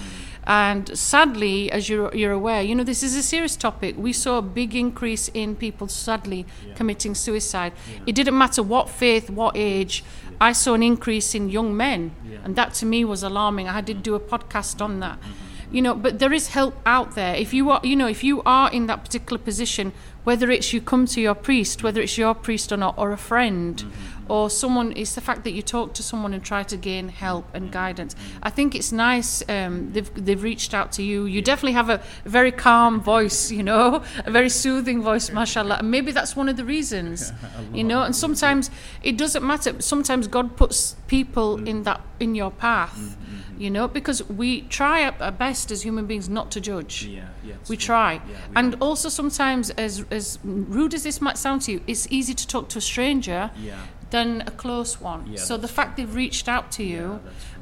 And 0.49 0.97
sadly, 0.99 1.71
as 1.71 1.91
you're, 1.91 2.13
you're 2.15 2.33
aware, 2.33 2.63
you 2.63 2.75
know, 2.75 2.83
this 2.83 3.03
is 3.03 3.15
a 3.15 3.23
serious 3.23 3.55
topic. 3.55 3.97
We 3.99 4.15
saw 4.15 4.39
a 4.39 4.43
big 4.43 4.75
increase 4.75 5.29
in 5.35 5.55
people 5.55 5.89
sadly 5.89 6.47
committing 6.75 7.15
suicide. 7.15 7.75
It 8.07 8.15
didn't 8.15 8.39
matter 8.39 8.63
what 8.63 8.89
faith, 8.89 9.29
what 9.29 9.57
age. 9.59 10.03
I 10.41 10.53
saw 10.53 10.73
an 10.73 10.83
increase 10.83 11.35
in 11.35 11.51
young 11.51 11.77
men. 11.77 12.13
And 12.45 12.57
that 12.57 12.73
to 12.75 12.87
me 12.87 13.05
was 13.05 13.23
alarming. 13.23 13.69
I 13.69 13.83
did 13.83 14.03
do 14.03 14.15
a 14.15 14.21
podcast 14.21 14.81
on 14.81 15.01
that. 15.01 15.21
Mm-hmm. 15.21 15.48
You 15.71 15.83
know, 15.83 15.95
but 15.95 16.19
there 16.19 16.33
is 16.33 16.49
help 16.49 16.75
out 16.87 17.15
there. 17.15 17.35
If 17.35 17.53
you 17.53 17.71
are, 17.71 17.81
you 17.85 17.97
know, 17.97 18.07
if 18.07 18.25
you 18.25 18.43
are 18.47 18.71
in 18.71 18.87
that 18.87 19.05
particular 19.05 19.39
position, 19.39 19.93
whether 20.25 20.51
it's 20.51 20.73
you 20.73 20.81
come 20.81 21.07
to 21.07 21.21
your 21.21 21.35
priest, 21.35 21.83
whether 21.83 22.01
it's 22.01 22.19
your 22.19 22.35
priest 22.35 22.73
or 22.73 22.77
not, 22.77 22.95
or 22.99 23.13
a 23.13 23.17
friend, 23.17 23.85
or 24.29 24.51
someone, 24.51 24.93
it's 24.97 25.15
the 25.15 25.21
fact 25.21 25.45
that 25.45 25.53
you 25.53 25.63
talk 25.63 25.95
to 25.95 26.03
someone 26.03 26.35
and 26.35 26.45
try 26.45 26.63
to 26.63 26.77
gain 26.77 27.09
help 27.09 27.47
and 27.55 27.73
guidance. 27.73 28.15
I 28.43 28.51
think 28.51 28.75
it's 28.75 28.93
nice 28.93 29.43
um, 29.49 29.93
they've, 29.93 30.11
they've 30.15 30.43
reached 30.43 30.75
out 30.75 30.93
to 30.93 31.03
you. 31.03 31.25
You 31.25 31.41
definitely 31.41 31.73
have 31.73 31.89
a 31.89 32.03
very 32.25 32.53
calm 32.53 33.01
voice, 33.01 33.51
you 33.51 33.63
know, 33.63 34.05
a 34.27 34.31
very 34.31 34.51
soothing 34.51 35.03
voice, 35.03 35.31
mashallah. 35.31 35.77
And 35.79 35.91
maybe 35.91 36.13
that's 36.13 36.37
one 36.37 36.49
of 36.49 36.57
the 36.57 36.65
reasons, 36.65 37.33
you 37.73 37.85
know. 37.85 38.03
And 38.03 38.15
sometimes 38.15 38.71
it 39.03 39.17
doesn't 39.17 39.45
matter. 39.45 39.81
Sometimes 39.81 40.29
God 40.29 40.57
puts 40.57 40.95
people 41.07 41.67
in 41.67 41.85
that 41.85 42.03
in 42.21 42.35
your 42.35 42.51
path, 42.51 43.17
you 43.59 43.71
know, 43.71 43.87
because 43.89 44.19
we 44.29 44.63
try 44.79 44.97
our 45.07 45.15
our 45.21 45.33
best 45.33 45.71
as 45.71 45.83
human 45.85 46.07
beings 46.07 46.29
not 46.29 46.51
to 46.55 46.61
judge 46.61 46.95
Yeah, 47.05 47.29
yeah. 47.45 47.55
we 47.69 47.77
true. 47.77 47.87
try 47.87 48.13
Yeah, 48.15 48.23
we 48.51 48.57
and 48.61 48.71
also 48.81 49.09
sometimes 49.09 49.71
as 49.87 50.05
as 50.11 50.39
rude 50.77 50.95
as 50.95 51.03
this 51.03 51.21
might 51.21 51.37
sound 51.39 51.63
to 51.63 51.73
you 51.73 51.81
it's 51.87 52.07
easy 52.19 52.35
to 52.35 52.47
talk 52.55 52.69
to 52.75 52.79
a 52.79 52.81
stranger 52.93 53.51
Yeah. 53.69 53.75
than 54.11 54.29
a 54.47 54.51
close 54.65 54.93
one. 55.13 55.21
Yeah, 55.27 55.41
so 55.49 55.53
the 55.57 55.63
that's 55.63 55.73
fact 55.79 55.97
they've 55.97 56.15
reached 56.25 56.49
out 56.49 56.67
to 56.79 56.83
you 56.83 57.05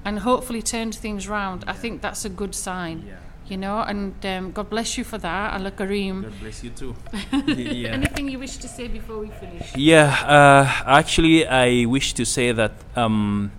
and 0.05 0.19
hopefully 0.21 0.63
turned 0.63 0.95
things 0.95 1.23
round, 1.29 1.65
I 1.67 1.73
think 1.83 2.03
that's 2.03 2.25
a 2.25 2.33
good 2.41 2.55
sign. 2.55 2.97
Yeah. 3.09 3.15
You 3.53 3.57
know, 3.65 3.79
and 3.91 4.15
um, 4.27 4.51
God 4.53 4.69
bless 4.71 4.99
you 4.99 5.05
for 5.05 5.19
that. 5.19 5.55
Allah 5.55 5.71
Kareem. 5.71 6.23
God 6.23 6.33
bless 6.41 6.65
you 6.65 6.71
too. 6.81 6.95
yeah. 7.47 7.91
Anything 7.99 8.29
you 8.33 8.39
wish 8.41 8.57
to 8.65 8.69
say 8.69 8.89
before 8.89 9.19
we 9.25 9.29
finish? 9.43 9.67
Yeah, 9.77 10.09
uh, 10.37 10.65
actually, 11.01 11.47
I 11.47 11.87
wish 11.87 12.13
to 12.15 12.25
say 12.25 12.53
that 12.53 12.73
um, 12.97 13.51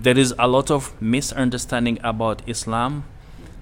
there 0.00 0.18
is 0.18 0.34
a 0.38 0.48
lot 0.48 0.70
of 0.70 1.00
misunderstanding 1.00 1.98
about 2.02 2.42
Islam. 2.46 3.04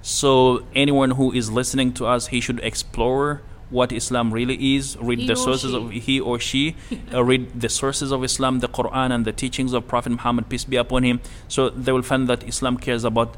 So, 0.03 0.65
anyone 0.75 1.13
who 1.13 1.33
is 1.33 1.51
listening 1.51 1.93
to 1.95 2.07
us, 2.07 2.29
he 2.29 2.41
should 2.41 2.59
explore 2.61 3.43
what 3.71 3.93
Islam 3.93 4.35
really 4.35 4.77
is, 4.77 4.97
read 4.99 5.21
He 5.21 5.27
the 5.27 5.37
sources 5.37 5.71
she. 5.71 5.77
of 5.77 5.91
he 5.91 6.21
or 6.21 6.39
she, 6.39 6.77
uh, 7.15 7.23
read 7.25 7.61
the 7.61 7.69
sources 7.69 8.11
of 8.11 8.25
Islam, 8.25 8.61
the 8.61 8.69
Quran, 8.69 9.13
and 9.15 9.25
the 9.25 9.33
teachings 9.33 9.73
of 9.73 9.87
Prophet 9.87 10.11
Muhammad, 10.11 10.49
peace 10.49 10.65
be 10.65 10.77
upon 10.77 11.05
him. 11.05 11.21
So, 11.49 11.71
they 11.71 11.93
will 11.93 12.03
find 12.03 12.29
that 12.29 12.47
Islam 12.47 12.77
cares 12.77 13.05
about 13.05 13.37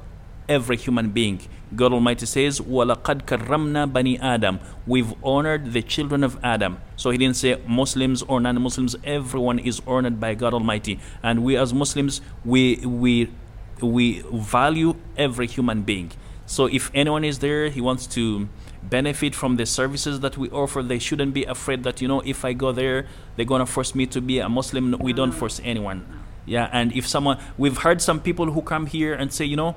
every 0.48 0.76
human 0.76 1.11
being. 1.11 1.40
God 1.75 1.93
Almighty 1.93 2.25
says, 2.25 2.59
وَلَقَدْ 2.59 3.23
كَرَّمْنَا 3.23 3.91
بَنِي 3.91 4.19
Adam. 4.19 4.59
We've 4.88 5.13
honored 5.23 5.73
the 5.73 5.81
children 5.81 6.23
of 6.23 6.39
Adam. 6.43 6.79
So 6.95 7.12
he 7.12 7.17
didn't 7.17 7.35
say 7.35 7.62
Muslims 7.67 8.23
or 8.23 8.39
non-Muslims. 8.39 8.95
Everyone 9.03 9.59
is 9.59 9.81
honored 9.85 10.19
by 10.19 10.33
God 10.35 10.53
Almighty. 10.53 10.99
And 11.21 11.43
we 11.43 11.55
as 11.57 11.73
Muslims, 11.73 12.21
we, 12.43 12.77
we, 12.77 13.31
we 13.81 14.23
value 14.31 14.95
every 15.17 15.47
human 15.47 15.83
being. 15.83 16.12
So 16.45 16.65
if 16.65 16.89
anyone 16.95 17.23
is 17.23 17.39
there, 17.39 17.69
he 17.69 17.79
wants 17.79 18.07
to 18.07 18.49
benefit 18.81 19.35
from 19.35 19.57
the 19.57 19.67
services 19.67 20.21
that 20.21 20.35
we 20.35 20.49
offer, 20.49 20.81
they 20.81 20.97
shouldn't 20.97 21.33
be 21.33 21.43
afraid 21.43 21.83
that, 21.83 22.01
you 22.01 22.07
know, 22.07 22.21
if 22.21 22.43
I 22.43 22.53
go 22.53 22.71
there, 22.71 23.05
they're 23.35 23.45
going 23.45 23.59
to 23.59 23.67
force 23.67 23.93
me 23.93 24.07
to 24.07 24.19
be 24.19 24.39
a 24.39 24.49
Muslim. 24.49 24.91
No, 24.91 24.97
We 24.97 25.13
don't 25.13 25.31
force 25.31 25.62
anyone. 25.63 26.05
Yeah, 26.47 26.67
and 26.71 26.91
if 26.93 27.07
someone, 27.07 27.38
we've 27.59 27.77
heard 27.77 28.01
some 28.01 28.19
people 28.19 28.51
who 28.51 28.63
come 28.63 28.88
here 28.88 29.13
and 29.13 29.31
say, 29.31 29.45
you 29.45 29.55
know, 29.55 29.75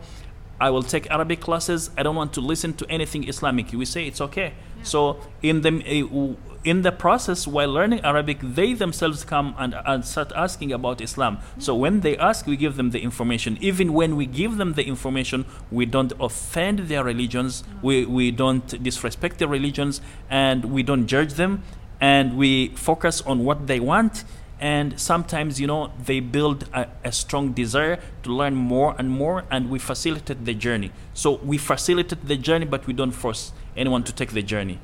I 0.59 0.69
will 0.69 0.83
take 0.83 1.09
Arabic 1.11 1.39
classes. 1.41 1.91
I 1.97 2.03
don't 2.03 2.15
want 2.15 2.33
to 2.33 2.41
listen 2.41 2.73
to 2.73 2.85
anything 2.89 3.27
Islamic. 3.27 3.71
We 3.71 3.85
say 3.85 4.07
it's 4.07 4.21
okay. 4.21 4.53
So 4.83 5.19
in 5.41 5.61
the 5.61 5.69
uh, 5.69 6.35
in 6.63 6.81
the 6.81 6.91
process 6.91 7.47
while 7.47 7.71
learning 7.71 8.01
Arabic, 8.01 8.39
they 8.41 8.73
themselves 8.73 9.23
come 9.23 9.55
and, 9.57 9.75
and 9.85 10.03
start 10.03 10.31
asking 10.35 10.73
about 10.73 10.99
Islam. 11.01 11.39
So 11.59 11.75
when 11.75 12.01
they 12.01 12.17
ask, 12.17 12.45
we 12.45 12.57
give 12.57 12.75
them 12.75 12.91
the 12.91 12.99
information. 12.99 13.57
Even 13.61 13.93
when 13.93 14.15
we 14.15 14.25
give 14.25 14.57
them 14.57 14.73
the 14.73 14.83
information, 14.85 15.45
we 15.71 15.85
don't 15.85 16.13
offend 16.19 16.79
their 16.89 17.03
religions. 17.03 17.63
We 17.81 18.05
we 18.05 18.31
don't 18.31 18.67
disrespect 18.83 19.37
their 19.39 19.47
religions, 19.47 20.01
and 20.29 20.65
we 20.65 20.83
don't 20.83 21.07
judge 21.07 21.33
them, 21.33 21.63
and 22.01 22.37
we 22.37 22.69
focus 22.69 23.21
on 23.21 23.43
what 23.43 23.67
they 23.67 23.79
want 23.79 24.23
and 24.59 24.99
sometimes 24.99 25.59
you 25.59 25.67
know 25.67 25.91
they 26.03 26.19
build 26.19 26.67
a, 26.73 26.87
a 27.03 27.11
strong 27.11 27.53
desire 27.53 27.99
to 28.23 28.31
learn 28.31 28.55
more 28.55 28.95
and 28.97 29.09
more 29.09 29.43
and 29.51 29.69
we 29.69 29.79
facilitate 29.79 30.45
the 30.45 30.53
journey 30.53 30.91
so 31.13 31.39
we 31.43 31.57
facilitate 31.57 32.25
the 32.27 32.37
journey 32.37 32.65
but 32.65 32.87
we 32.87 32.93
don't 32.93 33.11
force 33.11 33.51
anyone 33.75 34.03
to 34.03 34.11
take 34.13 34.31
the 34.31 34.41
journey 34.41 34.79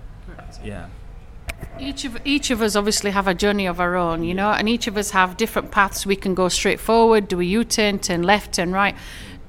yeah 0.63 0.87
Each 1.79 2.05
of 2.05 2.17
each 2.23 2.51
of 2.51 2.61
us 2.61 2.75
obviously 2.75 3.11
have 3.11 3.27
a 3.27 3.33
journey 3.33 3.67
of 3.67 3.79
our 3.79 3.95
own, 3.95 4.23
you 4.23 4.33
know, 4.33 4.51
and 4.51 4.67
each 4.69 4.87
of 4.87 4.95
us 4.97 5.11
have 5.11 5.37
different 5.37 5.71
paths. 5.71 6.05
We 6.05 6.15
can 6.15 6.35
go 6.35 6.49
straight 6.49 6.79
forward, 6.79 7.27
do 7.27 7.39
a 7.39 7.43
U-turn, 7.43 7.99
turn 7.99 8.21
left, 8.21 8.53
turn 8.53 8.71
right. 8.71 8.95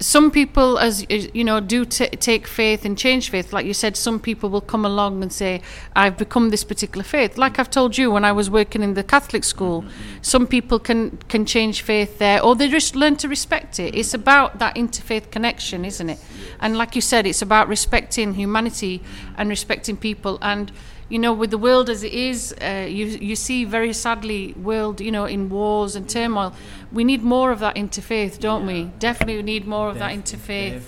Some 0.01 0.31
people, 0.31 0.79
as 0.79 1.07
you 1.09 1.45
know, 1.45 1.61
do 1.61 1.85
t- 1.85 2.09
take 2.09 2.47
faith 2.47 2.85
and 2.85 2.99
change 2.99 3.31
faith. 3.31 3.53
Like 3.53 3.65
you 3.65 3.75
said, 3.75 3.97
some 3.97 4.19
people 4.19 4.51
will 4.51 4.61
come 4.61 4.85
along 4.85 5.23
and 5.23 5.33
say, 5.33 5.63
"I've 5.95 6.17
become 6.17 6.51
this 6.51 6.65
particular 6.65 7.05
faith." 7.05 7.39
Like 7.39 7.59
I've 7.59 7.71
told 7.71 7.97
you 7.97 8.11
when 8.11 8.25
I 8.25 8.33
was 8.33 8.51
working 8.51 8.83
in 8.83 8.95
the 8.95 9.05
Catholic 9.05 9.45
school, 9.45 9.85
some 10.21 10.47
people 10.47 10.79
can 10.79 11.19
can 11.29 11.47
change 11.47 11.83
faith 11.83 12.19
there, 12.19 12.43
or 12.43 12.57
they 12.57 12.69
just 12.69 12.97
learn 12.97 13.17
to 13.17 13.29
respect 13.29 13.79
it. 13.79 13.95
It's 13.95 14.15
about 14.15 14.59
that 14.59 14.75
interfaith 14.75 15.31
connection, 15.31 15.85
isn't 15.85 16.11
it? 16.11 16.19
And 16.61 16.77
like 16.77 16.97
you 16.97 17.01
said, 17.01 17.27
it's 17.27 17.43
about 17.43 17.69
respecting 17.69 18.35
humanity 18.35 19.01
and 19.37 19.49
respecting 19.49 19.97
people 19.97 20.39
and 20.43 20.73
you 21.09 21.19
know, 21.19 21.33
with 21.33 21.51
the 21.51 21.59
world 21.59 21.91
as 21.91 22.03
it 22.03 22.13
is, 22.13 22.55
uh, 22.63 22.87
you 22.89 23.07
you 23.07 23.37
see 23.37 23.65
very 23.65 23.93
sadly 23.93 24.55
world, 24.55 25.01
you 25.01 25.13
know, 25.13 25.27
in 25.27 25.49
wars 25.51 25.97
and 25.97 26.09
turmoil. 26.09 26.53
We 26.93 27.05
need 27.05 27.23
more 27.23 27.51
of 27.51 27.59
that 27.61 27.75
interfaith, 27.77 28.39
don't 28.39 28.67
we? 28.67 28.85
Definitely 28.99 29.37
we 29.37 29.43
need 29.43 29.67
more 29.67 29.89
of 29.91 29.99
that 29.99 30.13
interfaith 30.13 30.83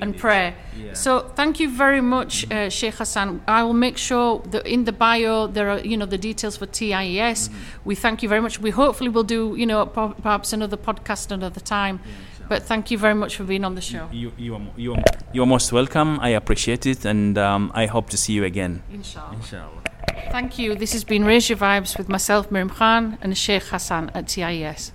and 0.00 0.16
prayer. 0.16 0.54
So 0.92 1.20
thank 1.20 1.58
you 1.60 1.70
very 1.70 2.00
much, 2.00 2.50
uh, 2.50 2.68
Sheikh 2.68 2.94
Hassan. 2.94 3.40
I 3.46 3.62
will 3.62 3.72
make 3.86 3.96
sure 3.96 4.42
that 4.50 4.66
in 4.66 4.84
the 4.84 4.92
bio 4.92 5.46
there 5.46 5.70
are, 5.70 5.78
you 5.78 5.96
know, 5.96 6.06
the 6.06 6.18
details 6.18 6.56
for 6.56 6.66
TIES. 6.66 7.50
We 7.84 7.94
thank 7.94 8.22
you 8.22 8.28
very 8.28 8.40
much. 8.40 8.58
We 8.60 8.70
hopefully 8.70 9.08
will 9.10 9.24
do, 9.24 9.54
you 9.56 9.66
know, 9.66 9.86
per- 9.86 10.14
perhaps 10.22 10.52
another 10.52 10.76
podcast 10.76 11.30
another 11.30 11.60
time. 11.60 12.00
But 12.48 12.62
thank 12.62 12.90
you 12.90 12.98
very 12.98 13.14
much 13.14 13.36
for 13.36 13.44
being 13.44 13.64
on 13.64 13.74
the 13.74 13.80
show. 13.80 14.08
you, 14.12 14.32
you, 14.38 14.54
are, 14.54 14.62
you, 14.76 14.94
are, 14.94 15.02
you 15.32 15.42
are 15.42 15.46
most 15.46 15.72
welcome 15.72 16.18
i 16.20 16.30
appreciate 16.30 16.86
it 16.86 17.04
and 17.04 17.36
um, 17.38 17.70
i 17.74 17.86
hope 17.86 18.08
to 18.10 18.16
see 18.16 18.32
you 18.32 18.44
again 18.44 18.82
Inshallah. 18.92 19.34
inshallah 19.36 19.82
Thank 20.30 20.58
you. 20.58 20.74
This 20.74 20.92
has 20.92 21.04
been 21.04 21.24
Raise 21.24 21.48
Your 21.48 21.58
Vibes 21.58 21.96
with 21.96 22.08
myself, 22.08 22.50
Miriam 22.50 22.70
Khan, 22.70 23.16
and 23.20 23.36
Sheikh 23.36 23.62
Hassan 23.64 24.10
at 24.14 24.28
TIES. 24.28 24.92